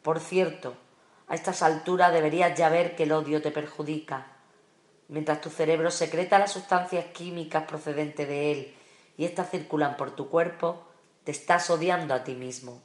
Por 0.00 0.18
cierto, 0.18 0.78
a 1.26 1.34
estas 1.34 1.62
alturas 1.62 2.10
deberías 2.10 2.56
ya 2.56 2.70
ver 2.70 2.96
que 2.96 3.02
el 3.02 3.12
odio 3.12 3.42
te 3.42 3.50
perjudica. 3.50 4.28
Mientras 5.08 5.42
tu 5.42 5.50
cerebro 5.50 5.90
secreta 5.90 6.38
las 6.38 6.52
sustancias 6.52 7.04
químicas 7.12 7.64
procedentes 7.64 8.26
de 8.26 8.50
él 8.50 8.74
y 9.18 9.26
éstas 9.26 9.50
circulan 9.50 9.98
por 9.98 10.12
tu 10.12 10.30
cuerpo, 10.30 10.82
te 11.24 11.32
estás 11.32 11.68
odiando 11.68 12.14
a 12.14 12.24
ti 12.24 12.34
mismo. 12.34 12.80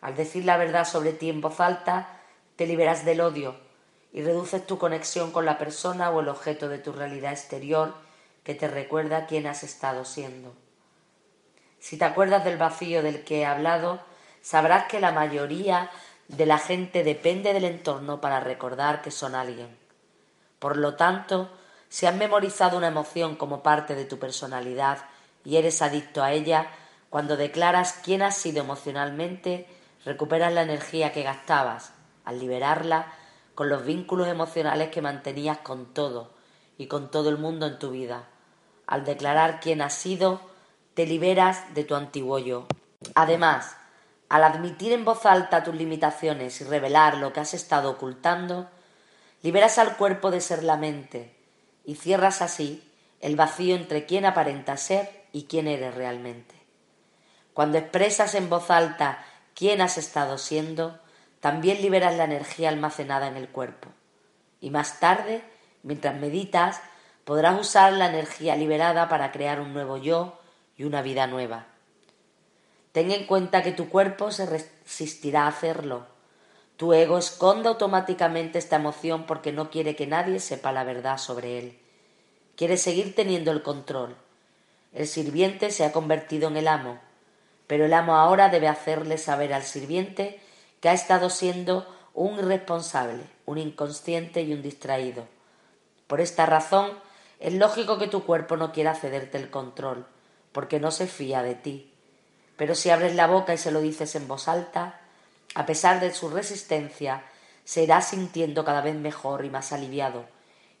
Al 0.00 0.16
decir 0.16 0.46
la 0.46 0.56
verdad 0.56 0.86
sobre 0.86 1.12
ti 1.12 1.28
en 1.28 1.42
voz 1.42 1.60
alta, 1.60 2.18
te 2.56 2.66
liberas 2.66 3.04
del 3.04 3.20
odio 3.20 3.56
y 4.14 4.22
reduces 4.22 4.66
tu 4.66 4.78
conexión 4.78 5.32
con 5.32 5.44
la 5.44 5.58
persona 5.58 6.08
o 6.12 6.20
el 6.20 6.28
objeto 6.28 6.70
de 6.70 6.78
tu 6.78 6.92
realidad 6.92 7.32
exterior 7.32 7.92
que 8.42 8.54
te 8.54 8.68
recuerda 8.68 9.26
quién 9.26 9.46
has 9.46 9.64
estado 9.64 10.06
siendo. 10.06 10.54
Si 11.80 11.96
te 11.96 12.04
acuerdas 12.04 12.44
del 12.44 12.58
vacío 12.58 13.02
del 13.02 13.24
que 13.24 13.40
he 13.40 13.46
hablado, 13.46 14.00
sabrás 14.42 14.84
que 14.86 15.00
la 15.00 15.12
mayoría 15.12 15.90
de 16.28 16.46
la 16.46 16.58
gente 16.58 17.02
depende 17.02 17.52
del 17.52 17.64
entorno 17.64 18.20
para 18.20 18.38
recordar 18.38 19.02
que 19.02 19.10
son 19.10 19.34
alguien. 19.34 19.76
Por 20.58 20.76
lo 20.76 20.94
tanto, 20.94 21.50
si 21.88 22.06
has 22.06 22.14
memorizado 22.14 22.78
una 22.78 22.88
emoción 22.88 23.34
como 23.34 23.62
parte 23.62 23.94
de 23.94 24.04
tu 24.04 24.18
personalidad 24.18 24.98
y 25.44 25.56
eres 25.56 25.82
adicto 25.82 26.22
a 26.22 26.32
ella, 26.32 26.70
cuando 27.08 27.36
declaras 27.36 27.98
quién 28.04 28.22
has 28.22 28.36
sido 28.36 28.62
emocionalmente, 28.62 29.66
recuperas 30.04 30.52
la 30.52 30.62
energía 30.62 31.12
que 31.12 31.22
gastabas 31.22 31.92
al 32.24 32.38
liberarla 32.38 33.12
con 33.54 33.68
los 33.68 33.84
vínculos 33.84 34.28
emocionales 34.28 34.90
que 34.90 35.02
mantenías 35.02 35.58
con 35.58 35.86
todo 35.92 36.30
y 36.78 36.86
con 36.86 37.10
todo 37.10 37.30
el 37.30 37.38
mundo 37.38 37.66
en 37.66 37.78
tu 37.78 37.90
vida. 37.90 38.28
Al 38.86 39.04
declarar 39.04 39.60
quién 39.60 39.82
has 39.82 39.94
sido, 39.94 40.40
te 41.00 41.06
liberas 41.06 41.72
de 41.72 41.84
tu 41.84 41.94
antiguo 41.94 42.38
yo. 42.38 42.66
Además, 43.14 43.74
al 44.28 44.44
admitir 44.44 44.92
en 44.92 45.06
voz 45.06 45.24
alta 45.24 45.64
tus 45.64 45.74
limitaciones 45.74 46.60
y 46.60 46.64
revelar 46.64 47.16
lo 47.16 47.32
que 47.32 47.40
has 47.40 47.54
estado 47.54 47.88
ocultando, 47.88 48.68
liberas 49.40 49.78
al 49.78 49.96
cuerpo 49.96 50.30
de 50.30 50.42
ser 50.42 50.62
la 50.62 50.76
mente 50.76 51.34
y 51.86 51.94
cierras 51.94 52.42
así 52.42 52.86
el 53.22 53.34
vacío 53.34 53.76
entre 53.76 54.04
quién 54.04 54.26
aparenta 54.26 54.76
ser 54.76 55.24
y 55.32 55.44
quién 55.44 55.68
eres 55.68 55.94
realmente. 55.94 56.54
Cuando 57.54 57.78
expresas 57.78 58.34
en 58.34 58.50
voz 58.50 58.70
alta 58.70 59.24
quién 59.54 59.80
has 59.80 59.96
estado 59.96 60.36
siendo, 60.36 60.98
también 61.40 61.80
liberas 61.80 62.14
la 62.14 62.24
energía 62.24 62.68
almacenada 62.68 63.26
en 63.26 63.38
el 63.38 63.48
cuerpo. 63.48 63.88
Y 64.60 64.68
más 64.68 65.00
tarde, 65.00 65.42
mientras 65.82 66.14
meditas, 66.16 66.82
podrás 67.24 67.58
usar 67.58 67.94
la 67.94 68.10
energía 68.10 68.54
liberada 68.54 69.08
para 69.08 69.32
crear 69.32 69.62
un 69.62 69.72
nuevo 69.72 69.96
yo 69.96 70.36
y 70.80 70.84
una 70.84 71.02
vida 71.02 71.26
nueva. 71.26 71.66
Ten 72.92 73.10
en 73.10 73.26
cuenta 73.26 73.62
que 73.62 73.70
tu 73.70 73.90
cuerpo 73.90 74.30
se 74.30 74.46
resistirá 74.46 75.42
a 75.42 75.48
hacerlo. 75.48 76.06
Tu 76.78 76.94
ego 76.94 77.18
esconde 77.18 77.68
automáticamente 77.68 78.58
esta 78.58 78.76
emoción 78.76 79.26
porque 79.26 79.52
no 79.52 79.68
quiere 79.68 79.94
que 79.94 80.06
nadie 80.06 80.40
sepa 80.40 80.72
la 80.72 80.84
verdad 80.84 81.18
sobre 81.18 81.58
él. 81.58 81.78
Quiere 82.56 82.78
seguir 82.78 83.14
teniendo 83.14 83.50
el 83.50 83.62
control. 83.62 84.16
El 84.94 85.06
sirviente 85.06 85.70
se 85.70 85.84
ha 85.84 85.92
convertido 85.92 86.48
en 86.48 86.56
el 86.56 86.66
amo, 86.66 86.98
pero 87.66 87.84
el 87.84 87.92
amo 87.92 88.16
ahora 88.16 88.48
debe 88.48 88.66
hacerle 88.66 89.18
saber 89.18 89.52
al 89.52 89.64
sirviente 89.64 90.40
que 90.80 90.88
ha 90.88 90.94
estado 90.94 91.28
siendo 91.28 91.86
un 92.14 92.38
irresponsable, 92.38 93.24
un 93.44 93.58
inconsciente 93.58 94.40
y 94.40 94.54
un 94.54 94.62
distraído. 94.62 95.26
Por 96.06 96.22
esta 96.22 96.46
razón, 96.46 96.92
es 97.38 97.52
lógico 97.52 97.98
que 97.98 98.08
tu 98.08 98.24
cuerpo 98.24 98.56
no 98.56 98.72
quiera 98.72 98.94
cederte 98.94 99.36
el 99.36 99.50
control, 99.50 100.06
porque 100.52 100.80
no 100.80 100.90
se 100.90 101.06
fía 101.06 101.42
de 101.42 101.54
ti. 101.54 101.92
Pero 102.56 102.74
si 102.74 102.90
abres 102.90 103.14
la 103.14 103.26
boca 103.26 103.54
y 103.54 103.58
se 103.58 103.70
lo 103.70 103.80
dices 103.80 104.14
en 104.14 104.28
voz 104.28 104.48
alta, 104.48 105.00
a 105.54 105.66
pesar 105.66 106.00
de 106.00 106.12
su 106.12 106.28
resistencia, 106.28 107.24
se 107.64 107.82
irá 107.82 108.02
sintiendo 108.02 108.64
cada 108.64 108.80
vez 108.80 108.94
mejor 108.96 109.44
y 109.44 109.50
más 109.50 109.72
aliviado, 109.72 110.26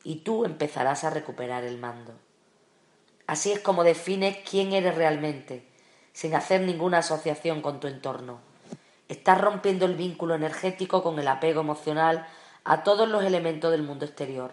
y 0.04 0.16
tú 0.16 0.44
empezarás 0.44 1.04
a 1.04 1.10
recuperar 1.10 1.64
el 1.64 1.78
mando. 1.78 2.12
Así 3.26 3.52
es 3.52 3.60
como 3.60 3.84
defines 3.84 4.38
quién 4.48 4.72
eres 4.72 4.94
realmente, 4.94 5.66
sin 6.12 6.34
hacer 6.34 6.62
ninguna 6.62 6.98
asociación 6.98 7.62
con 7.62 7.80
tu 7.80 7.86
entorno. 7.86 8.40
Estás 9.08 9.40
rompiendo 9.40 9.86
el 9.86 9.96
vínculo 9.96 10.34
energético 10.34 11.02
con 11.02 11.18
el 11.18 11.28
apego 11.28 11.60
emocional 11.60 12.26
a 12.64 12.82
todos 12.82 13.08
los 13.08 13.24
elementos 13.24 13.70
del 13.70 13.82
mundo 13.82 14.04
exterior. 14.04 14.52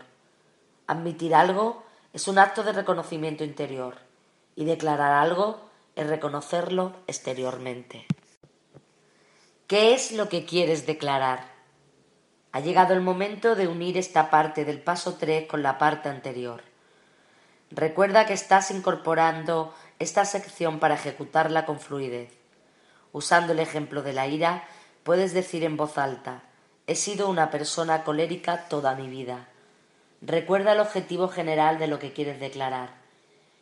Admitir 0.88 1.36
algo 1.36 1.84
es 2.14 2.28
un 2.28 2.40
acto 2.40 2.64
de 2.64 2.72
reconocimiento 2.72 3.44
interior 3.44 4.07
y 4.58 4.66
declarar 4.66 5.14
algo 5.14 5.62
es 5.96 6.08
reconocerlo 6.08 6.94
exteriormente. 7.06 8.08
¿Qué 9.68 9.94
es 9.94 10.12
lo 10.12 10.30
que 10.30 10.46
quieres 10.46 10.88
declarar? 10.88 11.46
Ha 12.52 12.60
llegado 12.60 12.96
el 12.96 13.02
momento 13.02 13.56
de 13.56 13.68
unir 13.68 13.98
esta 13.98 14.32
parte 14.32 14.66
del 14.66 14.82
paso 14.82 15.16
3 15.16 15.48
con 15.48 15.62
la 15.62 15.78
parte 15.78 16.10
anterior. 16.10 16.64
Recuerda 17.70 18.26
que 18.26 18.34
estás 18.34 18.72
incorporando 18.72 19.76
esta 20.00 20.26
sección 20.26 20.80
para 20.80 20.96
ejecutarla 20.96 21.66
con 21.66 21.80
fluidez. 21.80 22.32
Usando 23.12 23.54
el 23.54 23.60
ejemplo 23.60 24.02
de 24.02 24.14
la 24.14 24.26
ira, 24.26 24.68
puedes 25.04 25.34
decir 25.34 25.64
en 25.66 25.78
voz 25.78 26.00
alta, 26.00 26.42
he 26.88 26.96
sido 26.96 27.30
una 27.30 27.52
persona 27.52 28.04
colérica 28.04 28.68
toda 28.70 28.96
mi 28.96 29.08
vida. 29.08 29.50
Recuerda 30.22 30.72
el 30.72 30.80
objetivo 30.80 31.28
general 31.28 31.78
de 31.78 31.88
lo 31.88 32.00
que 32.00 32.12
quieres 32.12 32.40
declarar. 32.40 33.07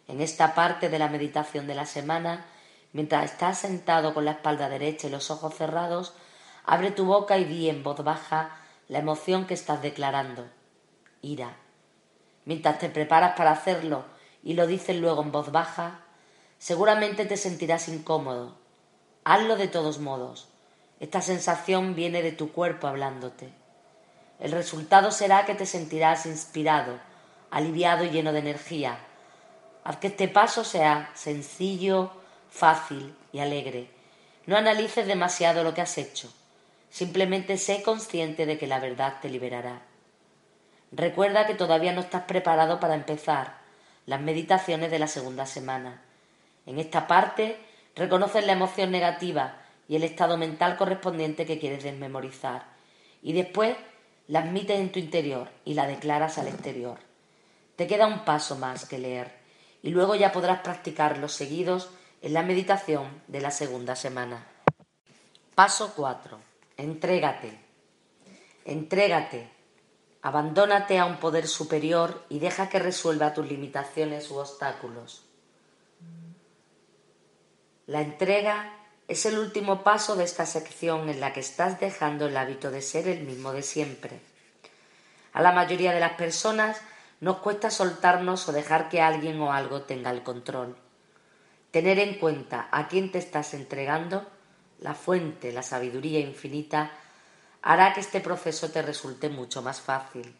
En 0.07 0.21
esta 0.21 0.53
parte 0.53 0.89
de 0.89 0.99
la 0.99 1.09
meditación 1.09 1.67
de 1.67 1.75
la 1.75 1.85
semana, 1.85 2.45
mientras 2.93 3.25
estás 3.25 3.59
sentado 3.59 4.13
con 4.13 4.25
la 4.25 4.31
espalda 4.31 4.69
derecha 4.69 5.07
y 5.07 5.09
los 5.09 5.31
ojos 5.31 5.55
cerrados, 5.55 6.13
abre 6.63 6.91
tu 6.91 7.05
boca 7.05 7.37
y 7.37 7.45
di 7.45 7.69
en 7.69 7.83
voz 7.83 8.03
baja 8.03 8.57
la 8.87 8.99
emoción 8.99 9.47
que 9.47 9.53
estás 9.53 9.81
declarando. 9.81 10.47
Ira. 11.21 11.57
Mientras 12.45 12.77
te 12.77 12.89
preparas 12.89 13.35
para 13.35 13.51
hacerlo 13.51 14.05
y 14.43 14.53
lo 14.53 14.67
dices 14.67 14.95
luego 14.95 15.23
en 15.23 15.31
voz 15.31 15.51
baja, 15.51 16.01
seguramente 16.59 17.25
te 17.25 17.37
sentirás 17.37 17.87
incómodo. 17.87 18.55
Hazlo 19.23 19.55
de 19.55 19.67
todos 19.67 19.97
modos. 19.99 20.49
Esta 20.99 21.21
sensación 21.21 21.95
viene 21.95 22.21
de 22.21 22.31
tu 22.31 22.51
cuerpo 22.51 22.87
hablándote. 22.87 23.51
El 24.39 24.51
resultado 24.51 25.11
será 25.11 25.45
que 25.45 25.55
te 25.55 25.65
sentirás 25.65 26.25
inspirado, 26.25 26.99
aliviado 27.49 28.03
y 28.03 28.11
lleno 28.11 28.31
de 28.31 28.39
energía. 28.39 28.99
Haz 29.85 29.97
que 29.97 30.07
este 30.07 30.27
paso 30.27 30.63
sea 30.63 31.11
sencillo, 31.13 32.09
fácil 32.49 33.15
y 33.31 33.37
alegre. 33.37 33.87
No 34.47 34.57
analices 34.57 35.05
demasiado 35.05 35.63
lo 35.63 35.75
que 35.75 35.81
has 35.81 35.99
hecho. 35.99 36.33
Simplemente 36.89 37.57
sé 37.57 37.83
consciente 37.83 38.47
de 38.47 38.57
que 38.57 38.65
la 38.65 38.79
verdad 38.79 39.19
te 39.21 39.29
liberará. 39.29 39.83
Recuerda 40.91 41.45
que 41.45 41.53
todavía 41.53 41.93
no 41.93 42.01
estás 42.01 42.23
preparado 42.23 42.79
para 42.79 42.95
empezar 42.95 43.57
las 44.07 44.21
meditaciones 44.21 44.89
de 44.89 44.97
la 44.97 45.07
segunda 45.07 45.45
semana. 45.45 46.01
En 46.65 46.79
esta 46.79 47.05
parte 47.05 47.59
reconoces 47.95 48.43
la 48.43 48.53
emoción 48.53 48.89
negativa 48.89 49.61
y 49.87 49.97
el 49.97 50.03
estado 50.03 50.35
mental 50.35 50.77
correspondiente 50.77 51.45
que 51.45 51.59
quieres 51.59 51.83
desmemorizar 51.83 52.63
y 53.21 53.33
después 53.33 53.77
la 54.27 54.39
admites 54.39 54.79
en 54.79 54.91
tu 54.91 54.97
interior 54.97 55.51
y 55.63 55.75
la 55.75 55.85
declaras 55.85 56.39
al 56.39 56.47
exterior. 56.47 56.97
Te 57.75 57.85
queda 57.85 58.07
un 58.07 58.25
paso 58.25 58.55
más 58.55 58.85
que 58.85 58.97
leer 58.97 59.44
y 59.85 59.91
luego 59.91 60.15
ya 60.15 60.33
podrás 60.33 60.59
practicar 60.59 61.19
los 61.19 61.31
seguidos 61.31 61.89
en 62.21 62.33
la 62.33 62.41
meditación 62.43 63.21
de 63.27 63.39
la 63.39 63.51
segunda 63.51 63.95
semana. 63.95 64.45
Paso 65.53 65.93
4. 65.95 66.37
Entrégate. 66.75 67.57
Entrégate 68.65 69.55
Abandónate 70.25 70.97
a 70.97 71.05
un 71.05 71.17
poder 71.17 71.47
superior 71.47 72.25
y 72.29 72.39
deja 72.39 72.67
que 72.67 72.79
resuelva 72.79 73.35
tus 73.35 73.47
limitaciones 73.47 74.31
u 74.31 74.37
obstáculos. 74.37 75.23
La 77.85 78.01
entrega 78.01 78.73
es 79.07 79.27
el 79.27 79.37
último 79.37 79.83
paso 79.83 80.15
de 80.15 80.23
esta 80.23 80.47
sección 80.47 81.09
en 81.09 81.19
la 81.19 81.31
que 81.31 81.41
estás 81.41 81.79
dejando 81.79 82.25
el 82.25 82.37
hábito 82.37 82.71
de 82.71 82.81
ser 82.81 83.07
el 83.07 83.21
mismo 83.21 83.53
de 83.53 83.61
siempre. 83.61 84.19
A 85.31 85.43
la 85.43 85.51
mayoría 85.51 85.93
de 85.93 85.99
las 85.99 86.13
personas 86.13 86.81
nos 87.21 87.37
cuesta 87.37 87.69
soltarnos 87.69 88.47
o 88.49 88.51
dejar 88.51 88.89
que 88.89 89.01
alguien 89.01 89.39
o 89.41 89.51
algo 89.51 89.81
tenga 89.83 90.11
el 90.11 90.23
control. 90.23 90.75
Tener 91.71 91.99
en 91.99 92.19
cuenta 92.19 92.67
a 92.71 92.87
quién 92.87 93.11
te 93.11 93.19
estás 93.19 93.53
entregando, 93.53 94.25
la 94.79 94.93
fuente, 94.93 95.51
la 95.51 95.63
sabiduría 95.63 96.19
infinita, 96.19 96.91
hará 97.61 97.93
que 97.93 97.99
este 97.99 98.19
proceso 98.19 98.69
te 98.71 98.81
resulte 98.81 99.29
mucho 99.29 99.61
más 99.61 99.81
fácil. 99.81 100.35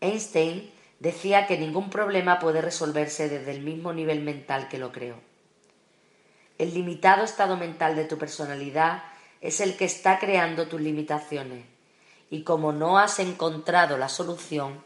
Einstein 0.00 0.72
decía 1.00 1.46
que 1.46 1.58
ningún 1.58 1.90
problema 1.90 2.38
puede 2.38 2.62
resolverse 2.62 3.28
desde 3.28 3.50
el 3.50 3.62
mismo 3.62 3.92
nivel 3.92 4.22
mental 4.22 4.68
que 4.68 4.78
lo 4.78 4.92
creó. 4.92 5.16
El 6.56 6.72
limitado 6.72 7.24
estado 7.24 7.56
mental 7.56 7.96
de 7.96 8.04
tu 8.04 8.16
personalidad 8.16 9.02
es 9.40 9.60
el 9.60 9.76
que 9.76 9.84
está 9.84 10.18
creando 10.18 10.68
tus 10.68 10.80
limitaciones 10.80 11.66
y 12.30 12.42
como 12.42 12.72
no 12.72 12.98
has 12.98 13.18
encontrado 13.18 13.98
la 13.98 14.08
solución, 14.08 14.84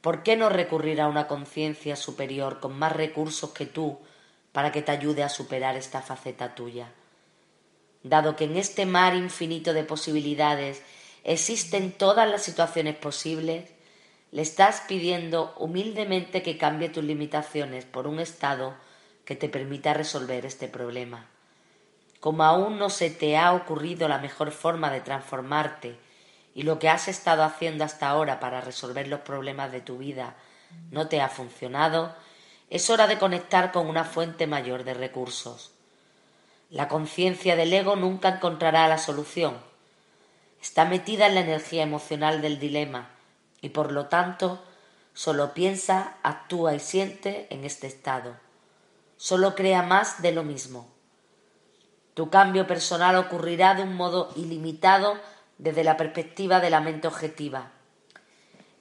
¿por 0.00 0.22
qué 0.22 0.36
no 0.36 0.48
recurrir 0.48 1.00
a 1.00 1.08
una 1.08 1.26
conciencia 1.26 1.96
superior 1.96 2.60
con 2.60 2.78
más 2.78 2.92
recursos 2.92 3.50
que 3.50 3.66
tú 3.66 3.98
para 4.52 4.72
que 4.72 4.82
te 4.82 4.92
ayude 4.92 5.22
a 5.22 5.28
superar 5.28 5.76
esta 5.76 6.02
faceta 6.02 6.54
tuya? 6.54 6.92
dado 8.02 8.36
que 8.36 8.44
en 8.44 8.56
este 8.56 8.86
mar 8.86 9.14
infinito 9.14 9.72
de 9.72 9.84
posibilidades 9.84 10.82
existen 11.24 11.92
todas 11.92 12.28
las 12.28 12.42
situaciones 12.42 12.96
posibles, 12.96 13.68
le 14.32 14.42
estás 14.42 14.82
pidiendo 14.88 15.54
humildemente 15.58 16.42
que 16.42 16.56
cambie 16.56 16.88
tus 16.88 17.04
limitaciones 17.04 17.84
por 17.84 18.06
un 18.06 18.20
estado 18.20 18.74
que 19.24 19.36
te 19.36 19.48
permita 19.48 19.92
resolver 19.92 20.46
este 20.46 20.68
problema. 20.68 21.26
Como 22.20 22.44
aún 22.44 22.78
no 22.78 22.90
se 22.90 23.10
te 23.10 23.36
ha 23.36 23.52
ocurrido 23.52 24.08
la 24.08 24.18
mejor 24.18 24.50
forma 24.50 24.90
de 24.90 25.00
transformarte 25.00 25.96
y 26.54 26.62
lo 26.62 26.78
que 26.78 26.88
has 26.88 27.08
estado 27.08 27.42
haciendo 27.42 27.84
hasta 27.84 28.08
ahora 28.08 28.40
para 28.40 28.60
resolver 28.60 29.08
los 29.08 29.20
problemas 29.20 29.72
de 29.72 29.80
tu 29.80 29.98
vida 29.98 30.36
no 30.90 31.08
te 31.08 31.20
ha 31.20 31.28
funcionado, 31.28 32.14
es 32.68 32.90
hora 32.90 33.06
de 33.06 33.18
conectar 33.18 33.72
con 33.72 33.86
una 33.86 34.04
fuente 34.04 34.46
mayor 34.46 34.84
de 34.84 34.94
recursos. 34.94 35.72
La 36.70 36.88
conciencia 36.88 37.56
del 37.56 37.72
ego 37.72 37.96
nunca 37.96 38.28
encontrará 38.28 38.86
la 38.86 38.98
solución. 38.98 39.58
Está 40.62 40.84
metida 40.84 41.26
en 41.26 41.34
la 41.34 41.40
energía 41.40 41.82
emocional 41.82 42.42
del 42.42 42.60
dilema 42.60 43.10
y 43.60 43.70
por 43.70 43.90
lo 43.92 44.06
tanto 44.06 44.62
solo 45.14 45.52
piensa, 45.52 46.16
actúa 46.22 46.74
y 46.74 46.80
siente 46.80 47.48
en 47.50 47.64
este 47.64 47.86
estado. 47.86 48.36
Solo 49.16 49.54
crea 49.54 49.82
más 49.82 50.22
de 50.22 50.32
lo 50.32 50.44
mismo. 50.44 50.88
Tu 52.14 52.30
cambio 52.30 52.66
personal 52.66 53.16
ocurrirá 53.16 53.74
de 53.74 53.82
un 53.82 53.94
modo 53.94 54.32
ilimitado 54.36 55.18
desde 55.60 55.84
la 55.84 55.96
perspectiva 55.98 56.58
de 56.60 56.70
la 56.70 56.80
mente 56.80 57.06
objetiva. 57.06 57.72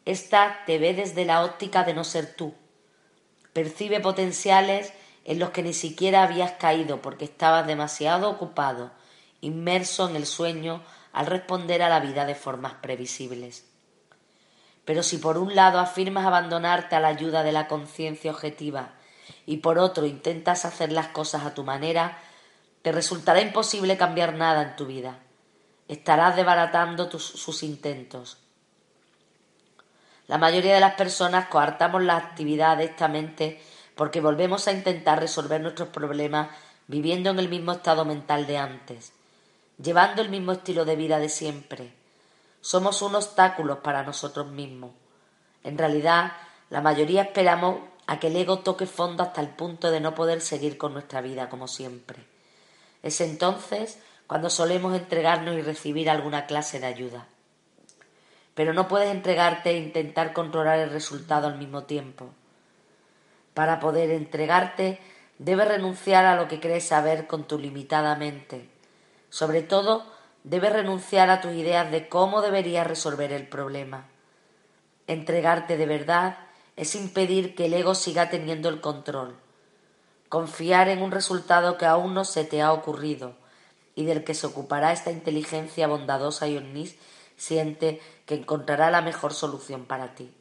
Esta 0.05 0.63
te 0.65 0.77
ve 0.77 0.93
desde 0.93 1.25
la 1.25 1.43
óptica 1.43 1.83
de 1.83 1.93
no 1.93 2.05
ser 2.05 2.33
tú. 2.35 2.55
Percibe 3.51 3.99
potenciales 3.99 4.93
en 5.25 5.39
los 5.39 5.49
que 5.49 5.61
ni 5.61 5.73
siquiera 5.73 6.23
habías 6.23 6.53
caído 6.53 7.01
porque 7.01 7.25
estabas 7.25 7.67
demasiado 7.67 8.29
ocupado, 8.29 8.91
inmerso 9.41 10.09
en 10.09 10.15
el 10.15 10.25
sueño 10.25 10.81
al 11.11 11.25
responder 11.25 11.81
a 11.83 11.89
la 11.89 11.99
vida 11.99 12.25
de 12.25 12.35
formas 12.35 12.75
previsibles. 12.75 13.65
Pero 14.85 15.03
si 15.03 15.17
por 15.17 15.37
un 15.37 15.55
lado 15.55 15.79
afirmas 15.79 16.25
abandonarte 16.25 16.95
a 16.95 17.01
la 17.01 17.09
ayuda 17.09 17.43
de 17.43 17.51
la 17.51 17.67
conciencia 17.67 18.31
objetiva 18.31 18.93
y 19.45 19.57
por 19.57 19.77
otro 19.79 20.05
intentas 20.05 20.63
hacer 20.63 20.93
las 20.93 21.09
cosas 21.09 21.45
a 21.45 21.53
tu 21.53 21.65
manera, 21.65 22.17
te 22.81 22.93
resultará 22.93 23.41
imposible 23.41 23.97
cambiar 23.97 24.33
nada 24.33 24.61
en 24.63 24.75
tu 24.77 24.85
vida. 24.85 25.19
Estarás 25.89 26.35
desbaratando 26.35 27.09
sus 27.19 27.63
intentos. 27.63 28.37
La 30.27 30.37
mayoría 30.37 30.75
de 30.75 30.79
las 30.79 30.93
personas 30.93 31.47
coartamos 31.47 32.03
la 32.03 32.15
actividad 32.15 32.77
de 32.77 32.85
esta 32.85 33.07
mente 33.07 33.61
porque 33.95 34.21
volvemos 34.21 34.67
a 34.67 34.71
intentar 34.71 35.19
resolver 35.19 35.59
nuestros 35.59 35.89
problemas 35.89 36.49
viviendo 36.87 37.31
en 37.31 37.39
el 37.39 37.49
mismo 37.49 37.71
estado 37.71 38.05
mental 38.05 38.45
de 38.45 38.57
antes, 38.59 39.13
llevando 39.81 40.21
el 40.21 40.29
mismo 40.29 40.51
estilo 40.51 40.85
de 40.85 40.95
vida 40.95 41.17
de 41.17 41.29
siempre. 41.29 41.91
Somos 42.61 43.01
un 43.01 43.15
obstáculo 43.15 43.81
para 43.81 44.03
nosotros 44.03 44.47
mismos. 44.47 44.91
En 45.63 45.77
realidad, 45.77 46.33
la 46.69 46.81
mayoría 46.81 47.23
esperamos 47.23 47.79
a 48.05 48.19
que 48.19 48.27
el 48.27 48.35
ego 48.35 48.59
toque 48.59 48.85
fondo 48.85 49.23
hasta 49.23 49.41
el 49.41 49.49
punto 49.49 49.89
de 49.89 49.99
no 49.99 50.13
poder 50.13 50.41
seguir 50.41 50.77
con 50.77 50.93
nuestra 50.93 51.21
vida 51.21 51.49
como 51.49 51.67
siempre. 51.67 52.23
Es 53.01 53.21
entonces 53.21 53.99
cuando 54.29 54.51
solemos 54.51 54.95
entregarnos 54.95 55.55
y 55.55 55.63
recibir 55.63 56.07
alguna 56.07 56.45
clase 56.45 56.79
de 56.79 56.85
ayuda. 56.85 57.25
Pero 58.53 58.75
no 58.75 58.87
puedes 58.87 59.09
entregarte 59.09 59.71
e 59.71 59.77
intentar 59.77 60.33
controlar 60.33 60.77
el 60.77 60.91
resultado 60.91 61.47
al 61.47 61.57
mismo 61.57 61.85
tiempo. 61.85 62.29
Para 63.55 63.79
poder 63.79 64.11
entregarte, 64.11 64.99
debes 65.39 65.67
renunciar 65.67 66.25
a 66.25 66.35
lo 66.35 66.47
que 66.47 66.59
crees 66.59 66.89
saber 66.89 67.25
con 67.25 67.45
tu 67.45 67.57
limitada 67.57 68.15
mente. 68.17 68.69
Sobre 69.31 69.63
todo, 69.63 70.05
debes 70.43 70.73
renunciar 70.73 71.31
a 71.31 71.41
tus 71.41 71.53
ideas 71.53 71.89
de 71.89 72.07
cómo 72.07 72.43
deberías 72.43 72.85
resolver 72.85 73.33
el 73.33 73.47
problema. 73.47 74.05
Entregarte 75.07 75.75
de 75.75 75.87
verdad 75.87 76.37
es 76.75 76.93
impedir 76.93 77.55
que 77.55 77.65
el 77.65 77.73
ego 77.73 77.95
siga 77.95 78.29
teniendo 78.29 78.69
el 78.69 78.79
control. 78.79 79.37
Confiar 80.29 80.87
en 80.87 81.01
un 81.01 81.09
resultado 81.09 81.79
que 81.79 81.87
aún 81.87 82.13
no 82.13 82.25
se 82.25 82.45
te 82.45 82.61
ha 82.61 82.71
ocurrido 82.73 83.38
y 83.99 84.05
del 84.05 84.23
que 84.23 84.33
se 84.33 84.47
ocupará 84.47 84.93
esta 84.93 85.11
inteligencia 85.11 85.85
bondadosa 85.85 86.47
y 86.47 86.55
omnisciente 86.55 87.99
que 88.25 88.35
encontrará 88.35 88.89
la 88.91 89.01
mejor 89.01 89.33
solución 89.33 89.83
para 89.83 90.15
ti. 90.15 90.33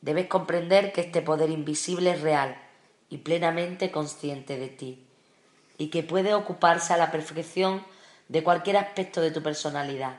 Debes 0.00 0.28
comprender 0.28 0.92
que 0.92 1.00
este 1.00 1.22
poder 1.22 1.50
invisible 1.50 2.12
es 2.12 2.20
real 2.20 2.56
y 3.08 3.18
plenamente 3.18 3.90
consciente 3.90 4.58
de 4.58 4.68
ti, 4.68 5.04
y 5.76 5.88
que 5.88 6.04
puede 6.04 6.34
ocuparse 6.34 6.92
a 6.92 6.96
la 6.96 7.10
perfección 7.10 7.84
de 8.28 8.44
cualquier 8.44 8.76
aspecto 8.76 9.20
de 9.20 9.32
tu 9.32 9.42
personalidad. 9.42 10.18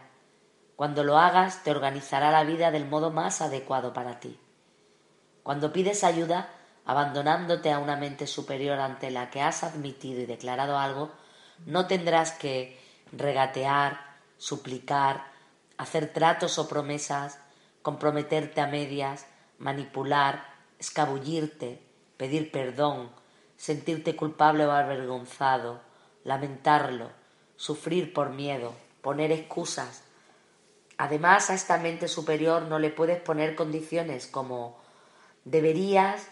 Cuando 0.75 1.05
lo 1.05 1.17
hagas, 1.17 1.63
te 1.63 1.71
organizará 1.71 2.29
la 2.29 2.43
vida 2.43 2.71
del 2.71 2.89
modo 2.89 3.09
más 3.09 3.41
adecuado 3.41 3.93
para 3.93 4.19
ti. 4.19 4.37
Cuando 5.43 5.71
pides 5.71 6.03
ayuda, 6.03 6.49
abandonándote 6.83 7.71
a 7.71 7.79
una 7.79 7.95
mente 7.95 8.27
superior 8.27 8.79
ante 8.81 9.11
la 9.11 9.29
que 9.29 9.41
has 9.41 9.63
admitido 9.63 10.19
y 10.19 10.25
declarado 10.25 10.77
algo, 10.77 11.23
no 11.65 11.87
tendrás 11.87 12.31
que 12.31 12.79
regatear, 13.11 13.99
suplicar, 14.37 15.25
hacer 15.77 16.11
tratos 16.13 16.57
o 16.59 16.67
promesas, 16.67 17.39
comprometerte 17.81 18.61
a 18.61 18.67
medias, 18.67 19.25
manipular, 19.57 20.45
escabullirte, 20.79 21.79
pedir 22.17 22.51
perdón, 22.51 23.09
sentirte 23.57 24.15
culpable 24.15 24.65
o 24.65 24.71
avergonzado, 24.71 25.81
lamentarlo, 26.23 27.09
sufrir 27.55 28.13
por 28.13 28.29
miedo, 28.29 28.73
poner 29.01 29.31
excusas. 29.31 30.03
Además, 30.97 31.49
a 31.49 31.53
esta 31.53 31.77
mente 31.77 32.07
superior 32.07 32.63
no 32.63 32.79
le 32.79 32.89
puedes 32.89 33.21
poner 33.21 33.55
condiciones 33.55 34.27
como 34.27 34.77
deberías 35.45 36.27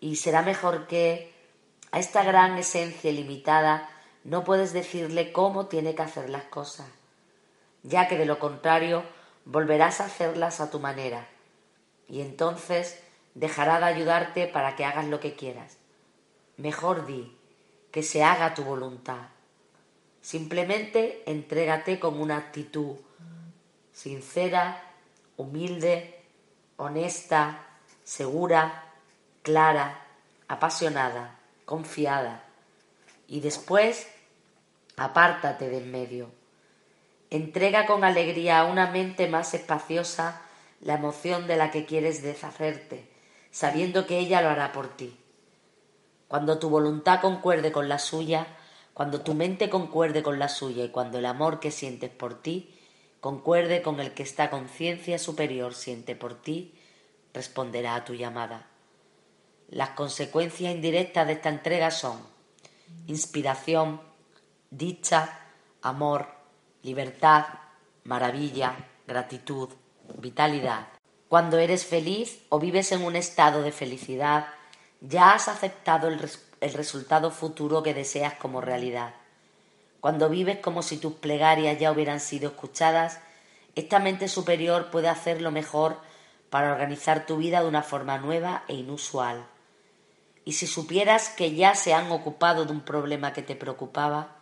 y 0.00 0.16
será 0.16 0.42
mejor 0.42 0.86
que 0.86 1.32
a 1.92 1.98
esta 1.98 2.22
gran 2.22 2.56
esencia 2.58 3.10
ilimitada 3.10 3.88
no 4.24 4.44
puedes 4.44 4.72
decirle 4.72 5.32
cómo 5.32 5.66
tiene 5.66 5.94
que 5.94 6.02
hacer 6.02 6.28
las 6.28 6.44
cosas, 6.44 6.88
ya 7.82 8.08
que 8.08 8.18
de 8.18 8.26
lo 8.26 8.38
contrario 8.38 9.02
volverás 9.44 10.00
a 10.00 10.06
hacerlas 10.06 10.60
a 10.60 10.70
tu 10.70 10.80
manera 10.80 11.26
y 12.08 12.20
entonces 12.20 13.00
dejará 13.34 13.78
de 13.78 13.86
ayudarte 13.86 14.46
para 14.48 14.76
que 14.76 14.84
hagas 14.84 15.06
lo 15.06 15.20
que 15.20 15.34
quieras. 15.34 15.78
Mejor 16.56 17.06
di 17.06 17.36
que 17.90 18.02
se 18.02 18.22
haga 18.22 18.54
tu 18.54 18.64
voluntad. 18.64 19.28
Simplemente 20.20 21.22
entrégate 21.26 21.98
con 21.98 22.20
una 22.20 22.36
actitud 22.36 22.96
sincera, 23.92 24.82
humilde, 25.36 26.22
honesta, 26.76 27.66
segura, 28.02 28.92
clara, 29.42 30.06
apasionada, 30.48 31.38
confiada. 31.64 32.44
Y 33.30 33.38
después, 33.38 34.08
apártate 34.96 35.70
de 35.70 35.78
en 35.78 35.92
medio. 35.92 36.32
Entrega 37.30 37.86
con 37.86 38.02
alegría 38.02 38.58
a 38.58 38.64
una 38.64 38.90
mente 38.90 39.28
más 39.28 39.54
espaciosa 39.54 40.42
la 40.80 40.94
emoción 40.94 41.46
de 41.46 41.56
la 41.56 41.70
que 41.70 41.86
quieres 41.86 42.24
deshacerte, 42.24 43.08
sabiendo 43.52 44.04
que 44.04 44.18
ella 44.18 44.42
lo 44.42 44.48
hará 44.48 44.72
por 44.72 44.88
ti. 44.96 45.16
Cuando 46.26 46.58
tu 46.58 46.70
voluntad 46.70 47.20
concuerde 47.20 47.70
con 47.70 47.88
la 47.88 48.00
suya, 48.00 48.48
cuando 48.94 49.20
tu 49.20 49.34
mente 49.34 49.70
concuerde 49.70 50.24
con 50.24 50.40
la 50.40 50.48
suya 50.48 50.82
y 50.82 50.88
cuando 50.88 51.18
el 51.18 51.26
amor 51.26 51.60
que 51.60 51.70
sientes 51.70 52.10
por 52.10 52.42
ti 52.42 52.74
concuerde 53.20 53.80
con 53.80 54.00
el 54.00 54.12
que 54.12 54.24
esta 54.24 54.50
conciencia 54.50 55.20
superior 55.20 55.74
siente 55.74 56.16
por 56.16 56.34
ti, 56.34 56.74
responderá 57.32 57.94
a 57.94 58.04
tu 58.04 58.14
llamada. 58.14 58.66
Las 59.68 59.90
consecuencias 59.90 60.74
indirectas 60.74 61.28
de 61.28 61.34
esta 61.34 61.48
entrega 61.48 61.92
son 61.92 62.39
inspiración, 63.06 64.00
dicha, 64.70 65.38
amor, 65.82 66.28
libertad, 66.82 67.46
maravilla, 68.04 68.76
gratitud, 69.06 69.68
vitalidad. 70.18 70.88
Cuando 71.28 71.58
eres 71.58 71.84
feliz 71.84 72.42
o 72.48 72.58
vives 72.58 72.92
en 72.92 73.04
un 73.04 73.16
estado 73.16 73.62
de 73.62 73.72
felicidad, 73.72 74.48
ya 75.00 75.32
has 75.32 75.48
aceptado 75.48 76.08
el, 76.08 76.20
el 76.60 76.72
resultado 76.72 77.30
futuro 77.30 77.82
que 77.82 77.94
deseas 77.94 78.34
como 78.34 78.60
realidad. 78.60 79.14
Cuando 80.00 80.28
vives 80.28 80.58
como 80.58 80.82
si 80.82 80.96
tus 80.96 81.14
plegarias 81.14 81.78
ya 81.78 81.92
hubieran 81.92 82.20
sido 82.20 82.48
escuchadas, 82.48 83.20
esta 83.74 83.98
mente 83.98 84.28
superior 84.28 84.90
puede 84.90 85.08
hacer 85.08 85.40
lo 85.40 85.50
mejor 85.50 85.98
para 86.48 86.72
organizar 86.72 87.26
tu 87.26 87.36
vida 87.36 87.62
de 87.62 87.68
una 87.68 87.82
forma 87.82 88.18
nueva 88.18 88.64
e 88.66 88.74
inusual. 88.74 89.46
Y 90.50 90.54
si 90.54 90.66
supieras 90.66 91.28
que 91.28 91.54
ya 91.54 91.76
se 91.76 91.94
han 91.94 92.10
ocupado 92.10 92.64
de 92.64 92.72
un 92.72 92.80
problema 92.80 93.32
que 93.32 93.40
te 93.40 93.54
preocupaba, 93.54 94.34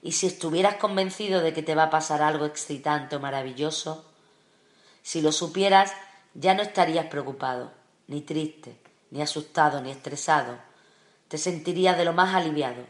y 0.00 0.12
si 0.12 0.28
estuvieras 0.28 0.76
convencido 0.76 1.40
de 1.40 1.52
que 1.52 1.64
te 1.64 1.74
va 1.74 1.82
a 1.82 1.90
pasar 1.90 2.22
algo 2.22 2.44
excitante 2.44 3.16
o 3.16 3.18
maravilloso, 3.18 4.04
si 5.02 5.20
lo 5.20 5.32
supieras 5.32 5.92
ya 6.34 6.54
no 6.54 6.62
estarías 6.62 7.06
preocupado, 7.06 7.72
ni 8.06 8.20
triste, 8.20 8.78
ni 9.10 9.20
asustado, 9.20 9.80
ni 9.80 9.90
estresado. 9.90 10.56
Te 11.26 11.36
sentirías 11.36 11.98
de 11.98 12.04
lo 12.04 12.12
más 12.12 12.32
aliviado. 12.36 12.84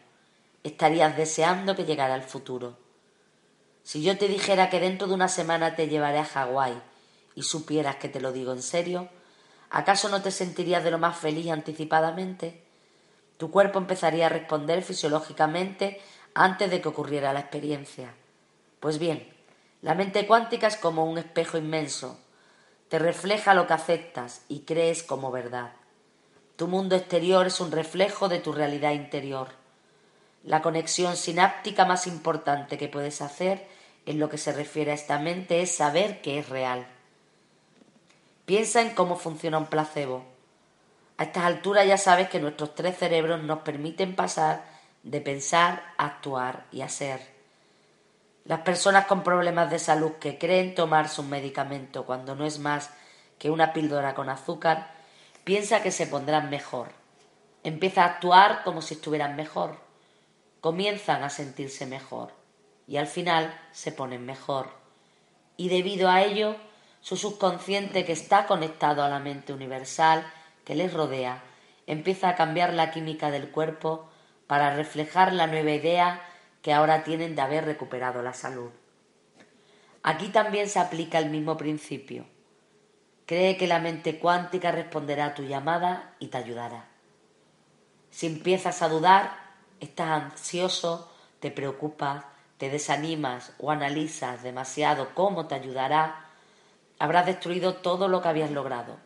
Estarías 0.63 1.17
deseando 1.17 1.75
que 1.77 1.87
llegara 1.87 2.15
el 2.15 2.25
futuro. 2.25 2.77
Si 3.85 4.03
yo 4.03 4.19
te 4.19 4.29
dijera 4.29 4.69
que 4.69 4.81
dentro 4.81 5.09
de 5.09 5.15
una 5.15 5.29
semana 5.29 5.77
te 5.77 5.89
llevaré 5.89 6.19
a 6.19 6.27
Hawái 6.27 6.79
y 7.37 7.43
supieras 7.43 7.97
que 7.97 8.11
te 8.11 8.21
lo 8.21 8.33
digo 8.33 8.53
en 8.53 8.61
serio, 8.61 9.09
¿acaso 9.71 10.09
no 10.09 10.23
te 10.23 10.31
sentirías 10.31 10.85
de 10.85 10.91
lo 10.91 10.99
más 10.99 11.17
feliz 11.19 11.51
anticipadamente? 11.51 12.63
Tu 13.37 13.51
cuerpo 13.51 13.79
empezaría 13.79 14.27
a 14.27 14.31
responder 14.31 14.83
fisiológicamente 14.83 16.01
antes 16.35 16.71
de 16.71 16.81
que 16.81 16.89
ocurriera 16.89 17.33
la 17.33 17.41
experiencia. 17.41 18.15
Pues 18.81 18.99
bien, 18.99 19.29
la 19.83 19.95
mente 19.95 20.27
cuántica 20.27 20.67
es 20.67 20.77
como 20.77 21.05
un 21.05 21.19
espejo 21.19 21.57
inmenso. 21.57 22.19
Te 22.89 22.99
refleja 22.99 23.55
lo 23.55 23.67
que 23.67 23.75
aceptas 23.75 24.43
y 24.49 24.61
crees 24.61 25.03
como 25.03 25.31
verdad. 25.31 25.73
Tu 26.57 26.67
mundo 26.67 26.97
exterior 26.97 27.47
es 27.47 27.61
un 27.61 27.71
reflejo 27.71 28.29
de 28.29 28.41
tu 28.41 28.53
realidad 28.53 28.93
interior. 28.93 29.49
La 30.43 30.63
conexión 30.63 31.17
sináptica 31.17 31.85
más 31.85 32.07
importante 32.07 32.79
que 32.79 32.89
puedes 32.89 33.23
hacer 33.23 33.69
en 34.07 34.19
lo 34.19 34.29
que 34.29 34.39
se 34.39 34.53
refiere 34.53 34.91
a 34.91 34.95
esta 34.95 35.19
mente 35.19 35.61
es 35.61 35.77
saber 35.77 36.21
que 36.23 36.39
es 36.39 36.49
real. 36.49 36.87
Piensa 38.49 38.81
en 38.81 38.95
cómo 38.95 39.17
funciona 39.17 39.59
un 39.59 39.67
placebo. 39.67 40.25
A 41.19 41.25
estas 41.25 41.45
alturas 41.45 41.87
ya 41.87 41.99
sabes 41.99 42.31
que 42.31 42.41
nuestros 42.41 42.75
tres 42.75 42.97
cerebros 42.97 43.43
nos 43.43 43.59
permiten 43.59 44.17
pasar 44.17 44.65
de 45.03 45.21
pensar 45.21 45.93
a 45.99 46.07
actuar 46.07 46.65
y 46.73 46.81
a 46.81 46.89
ser. 46.89 47.21
Las 48.47 48.61
personas 48.61 49.05
con 49.05 49.23
problemas 49.23 49.71
de 49.71 49.79
salud 49.79 50.13
que 50.13 50.39
creen 50.39 50.75
tomarse 50.75 51.21
un 51.21 51.29
medicamento 51.29 52.07
cuando 52.07 52.35
no 52.35 52.47
es 52.47 52.59
más 52.59 52.89
que 53.39 53.51
una 53.51 53.75
píldora 53.75 54.15
con 54.15 54.31
azúcar, 54.31 54.93
piensa 55.45 55.83
que 55.83 55.91
se 55.91 56.07
pondrán 56.07 56.49
mejor. 56.49 56.89
Empieza 57.65 58.03
a 58.03 58.07
actuar 58.07 58.63
como 58.65 58.81
si 58.81 58.95
estuvieran 58.95 59.37
mejor. 59.37 59.77
Comienzan 60.63 61.23
a 61.23 61.29
sentirse 61.29 61.85
mejor 61.85 62.33
y 62.87 62.97
al 62.97 63.09
final 63.09 63.55
se 63.73 63.93
ponen 63.93 64.25
mejor. 64.25 64.71
Y 65.59 65.69
debido 65.69 66.09
a 66.09 66.23
ello 66.23 66.57
su 67.09 67.17
subconsciente, 67.17 68.05
que 68.05 68.13
está 68.13 68.47
conectado 68.47 69.03
a 69.03 69.09
la 69.09 69.19
mente 69.19 69.55
universal 69.55 70.31
que 70.67 70.75
les 70.75 70.93
rodea, 70.93 71.43
empieza 71.87 72.29
a 72.29 72.35
cambiar 72.35 72.75
la 72.75 72.91
química 72.91 73.31
del 73.31 73.49
cuerpo 73.49 74.11
para 74.47 74.77
reflejar 74.77 75.33
la 75.33 75.47
nueva 75.47 75.71
idea 75.71 76.21
que 76.61 76.75
ahora 76.75 77.05
tienen 77.05 77.35
de 77.35 77.41
haber 77.41 77.65
recuperado 77.65 78.21
la 78.21 78.35
salud. 78.35 78.69
Aquí 80.03 80.29
también 80.29 80.69
se 80.69 80.81
aplica 80.81 81.19
el 81.19 81.31
mismo 81.31 81.57
principio. 81.57 82.27
Cree 83.25 83.57
que 83.57 83.67
la 83.67 83.79
mente 83.79 84.19
cuántica 84.19 84.71
responderá 84.71 85.25
a 85.25 85.35
tu 85.35 85.45
llamada 85.45 86.15
y 86.19 86.27
te 86.27 86.37
ayudará. 86.37 86.89
Si 88.11 88.27
empiezas 88.27 88.83
a 88.83 88.91
dudar, 88.91 89.33
estás 89.81 90.11
ansioso, 90.11 91.11
te 91.41 91.51
preocupas, 91.51 92.27
te 92.59 92.69
desanimas 92.69 93.55
o 93.59 93.71
analizas 93.71 94.43
demasiado 94.43 95.15
cómo 95.15 95.47
te 95.47 95.55
ayudará, 95.55 96.28
habrás 96.99 97.27
destruido 97.27 97.75
todo 97.75 98.09
lo 98.09 98.23
que 98.23 98.29
habías 98.29 98.51
logrado. 98.51 98.97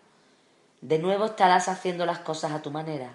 De 0.80 0.98
nuevo 0.98 1.26
estarás 1.26 1.68
haciendo 1.68 2.06
las 2.06 2.20
cosas 2.20 2.52
a 2.52 2.62
tu 2.62 2.70
manera. 2.70 3.14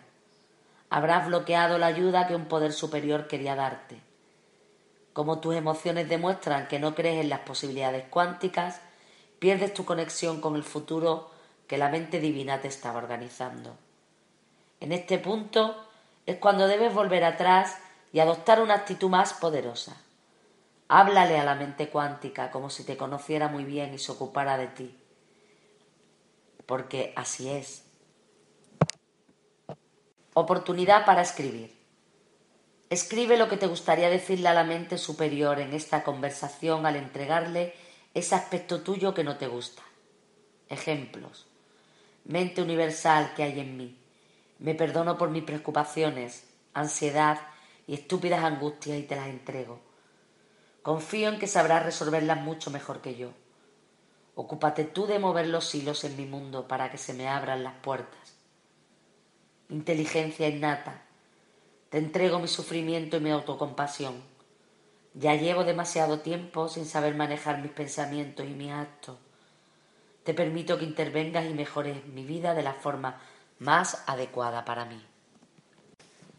Habrás 0.89 1.27
bloqueado 1.27 1.77
la 1.77 1.87
ayuda 1.87 2.27
que 2.27 2.35
un 2.35 2.45
poder 2.45 2.71
superior 2.71 3.27
quería 3.27 3.55
darte. 3.55 4.01
Como 5.13 5.39
tus 5.39 5.55
emociones 5.55 6.07
demuestran 6.07 6.67
que 6.67 6.79
no 6.79 6.95
crees 6.95 7.21
en 7.21 7.29
las 7.29 7.39
posibilidades 7.39 8.05
cuánticas, 8.09 8.79
pierdes 9.39 9.73
tu 9.73 9.83
conexión 9.83 10.39
con 10.39 10.55
el 10.55 10.63
futuro 10.63 11.29
que 11.67 11.77
la 11.77 11.89
mente 11.89 12.19
divina 12.19 12.61
te 12.61 12.67
estaba 12.67 12.99
organizando. 12.99 13.75
En 14.79 14.91
este 14.91 15.17
punto 15.17 15.75
es 16.25 16.37
cuando 16.37 16.67
debes 16.67 16.93
volver 16.93 17.23
atrás 17.23 17.77
y 18.13 18.19
adoptar 18.19 18.61
una 18.61 18.75
actitud 18.75 19.09
más 19.09 19.33
poderosa. 19.33 19.97
Háblale 20.89 21.37
a 21.37 21.43
la 21.43 21.55
mente 21.55 21.89
cuántica 21.89 22.49
como 22.49 22.69
si 22.69 22.83
te 22.85 22.95
conociera 22.95 23.49
muy 23.49 23.65
bien 23.65 23.93
y 23.93 23.99
se 23.99 24.11
ocupara 24.11 24.57
de 24.57 24.67
ti. 24.67 24.97
Porque 26.65 27.13
así 27.15 27.49
es. 27.49 27.83
Oportunidad 30.33 31.05
para 31.05 31.21
escribir. 31.21 31.75
Escribe 32.89 33.37
lo 33.37 33.49
que 33.49 33.57
te 33.57 33.67
gustaría 33.67 34.09
decirle 34.09 34.47
a 34.47 34.53
la 34.53 34.63
mente 34.63 34.97
superior 34.97 35.59
en 35.59 35.73
esta 35.73 36.03
conversación 36.03 36.85
al 36.85 36.95
entregarle 36.95 37.73
ese 38.13 38.35
aspecto 38.35 38.81
tuyo 38.81 39.13
que 39.13 39.25
no 39.25 39.37
te 39.37 39.47
gusta. 39.47 39.81
Ejemplos. 40.69 41.47
Mente 42.23 42.61
universal 42.61 43.33
que 43.35 43.43
hay 43.43 43.59
en 43.59 43.75
mí. 43.75 43.97
Me 44.59 44.73
perdono 44.73 45.17
por 45.17 45.29
mis 45.29 45.43
preocupaciones, 45.43 46.45
ansiedad 46.73 47.39
y 47.87 47.95
estúpidas 47.95 48.43
angustias 48.43 48.99
y 48.99 49.03
te 49.03 49.15
las 49.17 49.27
entrego. 49.27 49.86
Confío 50.87 51.27
en 51.27 51.37
que 51.37 51.47
sabrás 51.47 51.83
resolverlas 51.83 52.39
mucho 52.39 52.71
mejor 52.71 53.01
que 53.01 53.15
yo. 53.17 53.31
Ocúpate 54.35 54.85
tú 54.85 55.05
de 55.05 55.19
mover 55.19 55.47
los 55.47 55.75
hilos 55.75 56.05
en 56.05 56.15
mi 56.15 56.25
mundo 56.25 56.65
para 56.65 56.89
que 56.89 56.97
se 56.97 57.13
me 57.13 57.27
abran 57.27 57.61
las 57.61 57.73
puertas. 57.73 58.37
Inteligencia 59.67 60.47
innata. 60.47 61.01
Te 61.89 61.97
entrego 61.97 62.39
mi 62.39 62.47
sufrimiento 62.47 63.17
y 63.17 63.19
mi 63.19 63.31
autocompasión. 63.31 64.23
Ya 65.13 65.35
llevo 65.35 65.65
demasiado 65.65 66.21
tiempo 66.21 66.69
sin 66.69 66.85
saber 66.85 67.15
manejar 67.15 67.61
mis 67.61 67.73
pensamientos 67.73 68.45
y 68.45 68.51
mis 68.51 68.71
actos. 68.71 69.17
Te 70.23 70.33
permito 70.33 70.77
que 70.77 70.85
intervengas 70.85 71.47
y 71.47 71.53
mejores 71.53 72.05
mi 72.05 72.23
vida 72.23 72.53
de 72.53 72.63
la 72.63 72.75
forma 72.75 73.19
más 73.59 74.05
adecuada 74.07 74.63
para 74.63 74.85
mí. 74.85 75.05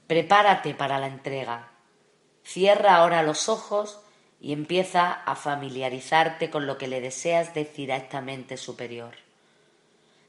Prepárate 0.06 0.72
para 0.72 0.98
la 0.98 1.08
entrega. 1.08 1.68
Cierra 2.42 2.96
ahora 2.96 3.22
los 3.22 3.50
ojos 3.50 4.00
y 4.40 4.52
empieza 4.52 5.12
a 5.12 5.34
familiarizarte 5.34 6.50
con 6.50 6.66
lo 6.66 6.78
que 6.78 6.86
le 6.86 7.00
deseas 7.00 7.54
decir 7.54 7.92
a 7.92 7.96
esta 7.96 8.20
mente 8.20 8.56
superior. 8.56 9.14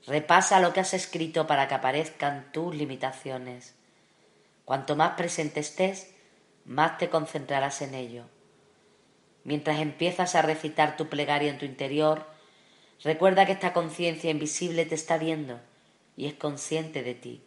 Repasa 0.07 0.59
lo 0.59 0.73
que 0.73 0.79
has 0.79 0.93
escrito 0.93 1.45
para 1.45 1.67
que 1.67 1.75
aparezcan 1.75 2.51
tus 2.51 2.73
limitaciones. 2.75 3.75
Cuanto 4.65 4.95
más 4.95 5.11
presente 5.11 5.59
estés, 5.59 6.11
más 6.65 6.97
te 6.97 7.09
concentrarás 7.09 7.81
en 7.81 7.93
ello. 7.93 8.25
Mientras 9.43 9.79
empiezas 9.79 10.35
a 10.35 10.41
recitar 10.41 10.97
tu 10.97 11.07
plegaria 11.07 11.49
en 11.49 11.57
tu 11.57 11.65
interior, 11.65 12.25
recuerda 13.03 13.45
que 13.45 13.51
esta 13.51 13.73
conciencia 13.73 14.31
invisible 14.31 14.85
te 14.85 14.95
está 14.95 15.17
viendo 15.17 15.59
y 16.17 16.27
es 16.27 16.33
consciente 16.33 17.03
de 17.03 17.15
ti. 17.15 17.43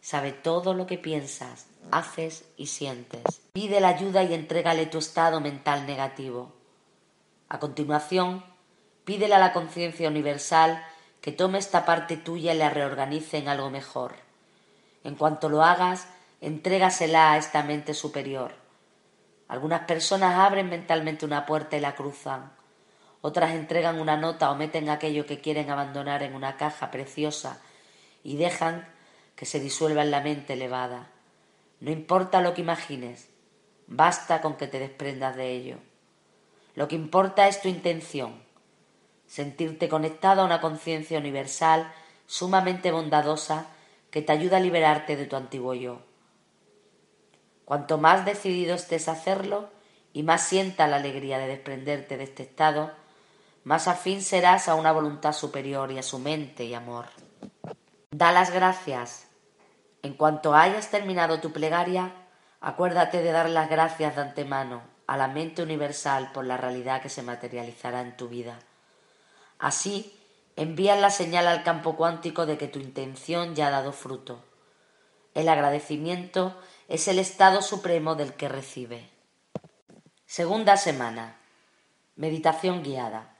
Sabe 0.00 0.32
todo 0.32 0.74
lo 0.74 0.86
que 0.86 0.98
piensas, 0.98 1.66
haces 1.90 2.44
y 2.56 2.66
sientes. 2.66 3.22
Pide 3.52 3.80
la 3.80 3.88
ayuda 3.88 4.22
y 4.22 4.34
entrégale 4.34 4.86
tu 4.86 4.98
estado 4.98 5.40
mental 5.40 5.86
negativo. 5.86 6.52
A 7.48 7.58
continuación, 7.58 8.44
pídele 9.04 9.34
a 9.34 9.38
la 9.38 9.52
conciencia 9.52 10.08
universal 10.08 10.84
que 11.20 11.32
tome 11.32 11.58
esta 11.58 11.84
parte 11.84 12.16
tuya 12.16 12.54
y 12.54 12.58
la 12.58 12.70
reorganice 12.70 13.38
en 13.38 13.48
algo 13.48 13.70
mejor. 13.70 14.14
En 15.04 15.14
cuanto 15.14 15.48
lo 15.48 15.62
hagas, 15.62 16.08
entrégasela 16.40 17.32
a 17.32 17.38
esta 17.38 17.62
mente 17.62 17.94
superior. 17.94 18.54
Algunas 19.48 19.82
personas 19.82 20.34
abren 20.36 20.68
mentalmente 20.68 21.24
una 21.24 21.46
puerta 21.46 21.76
y 21.76 21.80
la 21.80 21.94
cruzan. 21.94 22.52
Otras 23.20 23.52
entregan 23.52 24.00
una 24.00 24.16
nota 24.16 24.50
o 24.50 24.56
meten 24.56 24.88
aquello 24.88 25.26
que 25.26 25.40
quieren 25.40 25.70
abandonar 25.70 26.22
en 26.22 26.34
una 26.34 26.56
caja 26.56 26.90
preciosa 26.90 27.60
y 28.22 28.36
dejan 28.36 28.88
que 29.36 29.46
se 29.46 29.60
disuelva 29.60 30.02
en 30.02 30.10
la 30.10 30.20
mente 30.20 30.54
elevada. 30.54 31.10
No 31.80 31.90
importa 31.90 32.40
lo 32.40 32.54
que 32.54 32.62
imagines, 32.62 33.28
basta 33.86 34.40
con 34.40 34.56
que 34.56 34.66
te 34.66 34.78
desprendas 34.78 35.36
de 35.36 35.52
ello. 35.52 35.76
Lo 36.74 36.88
que 36.88 36.96
importa 36.96 37.48
es 37.48 37.60
tu 37.60 37.68
intención, 37.68 38.42
sentirte 39.26 39.88
conectado 39.88 40.42
a 40.42 40.44
una 40.44 40.60
conciencia 40.60 41.18
universal 41.18 41.92
sumamente 42.26 42.90
bondadosa 42.92 43.66
que 44.10 44.22
te 44.22 44.32
ayuda 44.32 44.56
a 44.56 44.60
liberarte 44.60 45.16
de 45.16 45.26
tu 45.26 45.36
antiguo 45.36 45.74
yo. 45.74 46.00
Cuanto 47.64 47.98
más 47.98 48.24
decidido 48.24 48.74
estés 48.74 49.08
a 49.08 49.12
hacerlo 49.12 49.68
y 50.12 50.22
más 50.22 50.42
sienta 50.42 50.86
la 50.86 50.96
alegría 50.96 51.38
de 51.38 51.48
desprenderte 51.48 52.16
de 52.16 52.24
este 52.24 52.44
estado, 52.44 52.92
más 53.64 53.88
afín 53.88 54.22
serás 54.22 54.68
a 54.68 54.76
una 54.76 54.92
voluntad 54.92 55.32
superior 55.32 55.90
y 55.90 55.98
a 55.98 56.02
su 56.02 56.18
mente 56.18 56.64
y 56.64 56.74
amor. 56.74 57.06
Da 58.12 58.32
las 58.32 58.52
gracias 58.52 59.25
en 60.02 60.14
cuanto 60.14 60.54
hayas 60.54 60.90
terminado 60.90 61.40
tu 61.40 61.52
plegaria, 61.52 62.12
acuérdate 62.60 63.22
de 63.22 63.32
dar 63.32 63.48
las 63.50 63.68
gracias 63.68 64.16
de 64.16 64.22
antemano 64.22 64.82
a 65.06 65.16
la 65.16 65.28
mente 65.28 65.62
universal 65.62 66.32
por 66.32 66.44
la 66.44 66.56
realidad 66.56 67.02
que 67.02 67.08
se 67.08 67.22
materializará 67.22 68.00
en 68.00 68.16
tu 68.16 68.28
vida. 68.28 68.58
Así, 69.58 70.18
envías 70.56 71.00
la 71.00 71.10
señal 71.10 71.46
al 71.46 71.62
campo 71.62 71.96
cuántico 71.96 72.46
de 72.46 72.58
que 72.58 72.68
tu 72.68 72.78
intención 72.78 73.54
ya 73.54 73.68
ha 73.68 73.70
dado 73.70 73.92
fruto. 73.92 74.42
El 75.34 75.48
agradecimiento 75.48 76.56
es 76.88 77.08
el 77.08 77.18
estado 77.18 77.62
supremo 77.62 78.14
del 78.14 78.34
que 78.34 78.48
recibe. 78.48 79.10
Segunda 80.24 80.76
semana. 80.76 81.36
Meditación 82.16 82.82
guiada. 82.82 83.36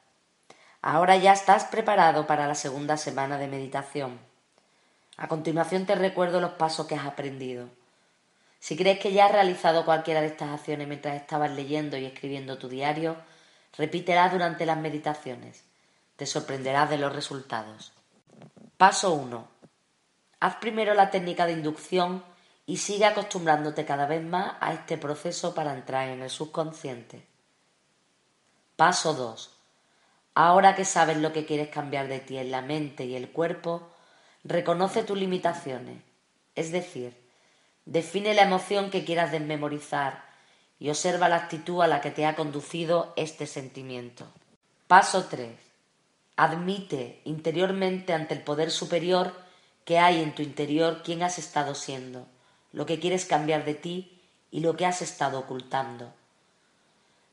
Ahora 0.83 1.17
ya 1.17 1.33
estás 1.33 1.65
preparado 1.65 2.27
para 2.27 2.47
la 2.47 2.55
segunda 2.55 2.97
semana 2.97 3.39
de 3.39 3.49
meditación. 3.49 4.21
A 5.17 5.29
continuación 5.29 5.87
te 5.87 5.95
recuerdo 5.95 6.41
los 6.41 6.53
pasos 6.53 6.87
que 6.87 6.95
has 6.95 7.07
aprendido. 7.07 7.69
Si 8.59 8.77
crees 8.77 8.99
que 8.99 9.13
ya 9.13 9.27
has 9.27 9.33
realizado 9.33 9.85
cualquiera 9.85 10.21
de 10.21 10.29
estas 10.29 10.51
acciones 10.51 10.89
mientras 10.89 11.17
estabas 11.17 11.51
leyendo 11.51 11.97
y 11.97 12.05
escribiendo 12.05 12.59
tu 12.59 12.69
diario, 12.69 13.17
repítelas 13.77 14.33
durante 14.33 14.67
las 14.67 14.79
meditaciones. 14.79 15.65
Te 16.17 16.27
sorprenderás 16.27 16.91
de 16.91 16.99
los 16.99 17.15
resultados. 17.15 17.93
Paso 18.77 19.13
1. 19.15 19.49
Haz 20.41 20.57
primero 20.57 20.95
la 20.95 21.11
técnica 21.11 21.47
de 21.47 21.53
inducción 21.53 22.23
y 22.67 22.79
sigue 22.79 23.07
acostumbrándote 23.07 23.87
cada 23.87 24.07
vez 24.07 24.23
más 24.23 24.57
a 24.61 24.73
este 24.73 24.99
proceso 24.99 25.55
para 25.55 25.73
entrar 25.73 26.09
en 26.09 26.23
el 26.23 26.31
subconsciente. 26.31 27.27
Paso 28.77 29.15
2. 29.15 29.51
Ahora 30.35 30.75
que 30.75 30.85
sabes 30.85 31.17
lo 31.17 31.33
que 31.33 31.47
quieres 31.47 31.69
cambiar 31.69 32.09
de 32.09 32.21
ti 32.21 32.37
en 32.37 32.51
la 32.51 32.61
mente 32.61 33.05
y 33.05 33.15
el 33.15 33.31
cuerpo, 33.31 33.89
Reconoce 34.49 35.03
tus 35.03 35.19
limitaciones, 35.19 36.01
es 36.55 36.71
decir, 36.71 37.17
define 37.85 38.33
la 38.33 38.43
emoción 38.43 38.91
que 38.91 39.05
quieras 39.05 39.33
desmemorizar 39.33 40.25
y 40.79 40.89
observa 40.89 41.29
la 41.29 41.35
actitud 41.35 41.83
a 41.83 41.89
la 41.89 42.01
que 42.01 42.13
te 42.13 42.27
ha 42.27 42.37
conducido 42.37 43.13
este 43.17 43.49
sentimiento. 43.49 44.29
Paso 44.87 45.25
3. 45.25 45.51
Admite 46.37 47.23
interiormente 47.25 48.13
ante 48.13 48.35
el 48.35 48.43
poder 48.43 48.71
superior 48.71 49.35
que 49.85 49.99
hay 49.99 50.23
en 50.23 50.33
tu 50.33 50.43
interior 50.43 51.03
quién 51.05 51.25
has 51.25 51.41
estado 51.41 51.75
siendo, 51.75 52.29
lo 52.71 52.87
que 52.87 53.01
quieres 53.01 53.25
cambiar 53.25 53.65
de 53.65 53.75
ti 53.75 54.23
y 54.53 54.61
lo 54.61 54.77
que 54.77 54.87
has 54.87 55.03
estado 55.03 55.41
ocultando. 55.41 56.13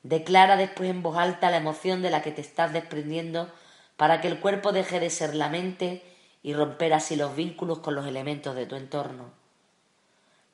Declara 0.01 0.57
después 0.57 0.89
en 0.89 1.03
voz 1.03 1.19
alta 1.19 1.51
la 1.51 1.57
emoción 1.57 2.01
de 2.01 2.09
la 2.09 2.23
que 2.23 2.31
te 2.31 2.41
estás 2.41 2.73
desprendiendo 2.73 3.51
para 3.97 4.19
que 4.19 4.29
el 4.29 4.39
cuerpo 4.39 4.71
deje 4.71 4.99
de 4.99 5.11
ser 5.11 5.35
la 5.35 5.49
mente 5.49 6.01
y 6.43 6.53
romper 6.53 6.93
así 6.93 7.15
los 7.15 7.35
vínculos 7.35 7.79
con 7.79 7.95
los 7.95 8.05
elementos 8.05 8.53
de 8.55 8.65
tu 8.65 8.75
entorno. 8.75 9.31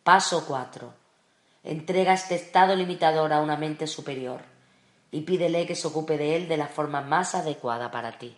Paso 0.03 0.45
4. 0.47 0.93
Entrega 1.63 2.13
este 2.13 2.35
estado 2.35 2.75
limitador 2.75 3.33
a 3.33 3.41
una 3.41 3.57
mente 3.57 3.87
superior 3.87 4.41
y 5.11 5.21
pídele 5.21 5.65
que 5.65 5.75
se 5.75 5.87
ocupe 5.87 6.17
de 6.17 6.35
él 6.35 6.47
de 6.47 6.57
la 6.57 6.67
forma 6.67 7.01
más 7.01 7.35
adecuada 7.35 7.91
para 7.91 8.17
ti. 8.17 8.35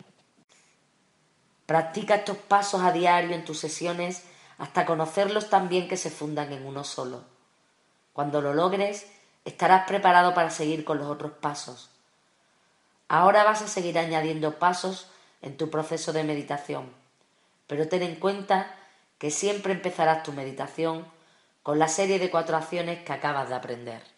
Practica 1.66 2.16
estos 2.16 2.38
pasos 2.38 2.82
a 2.82 2.90
diario 2.90 3.34
en 3.34 3.44
tus 3.44 3.60
sesiones 3.60 4.24
hasta 4.58 4.86
conocerlos 4.86 5.50
tan 5.50 5.68
bien 5.68 5.88
que 5.88 5.96
se 5.96 6.10
fundan 6.10 6.52
en 6.52 6.66
uno 6.66 6.84
solo. 6.84 7.24
Cuando 8.12 8.40
lo 8.40 8.54
logres, 8.54 9.06
estarás 9.44 9.86
preparado 9.86 10.34
para 10.34 10.50
seguir 10.50 10.84
con 10.84 10.98
los 10.98 11.08
otros 11.08 11.32
pasos. 11.32 11.90
Ahora 13.08 13.44
vas 13.44 13.62
a 13.62 13.68
seguir 13.68 13.98
añadiendo 13.98 14.58
pasos 14.58 15.08
en 15.42 15.56
tu 15.56 15.70
proceso 15.70 16.12
de 16.12 16.24
meditación, 16.24 17.01
pero 17.72 17.88
ten 17.88 18.02
en 18.02 18.16
cuenta 18.16 18.70
que 19.16 19.30
siempre 19.30 19.72
empezarás 19.72 20.24
tu 20.24 20.32
meditación 20.32 21.06
con 21.62 21.78
la 21.78 21.88
serie 21.88 22.18
de 22.18 22.28
cuatro 22.28 22.58
acciones 22.58 23.02
que 23.02 23.14
acabas 23.14 23.48
de 23.48 23.54
aprender. 23.54 24.11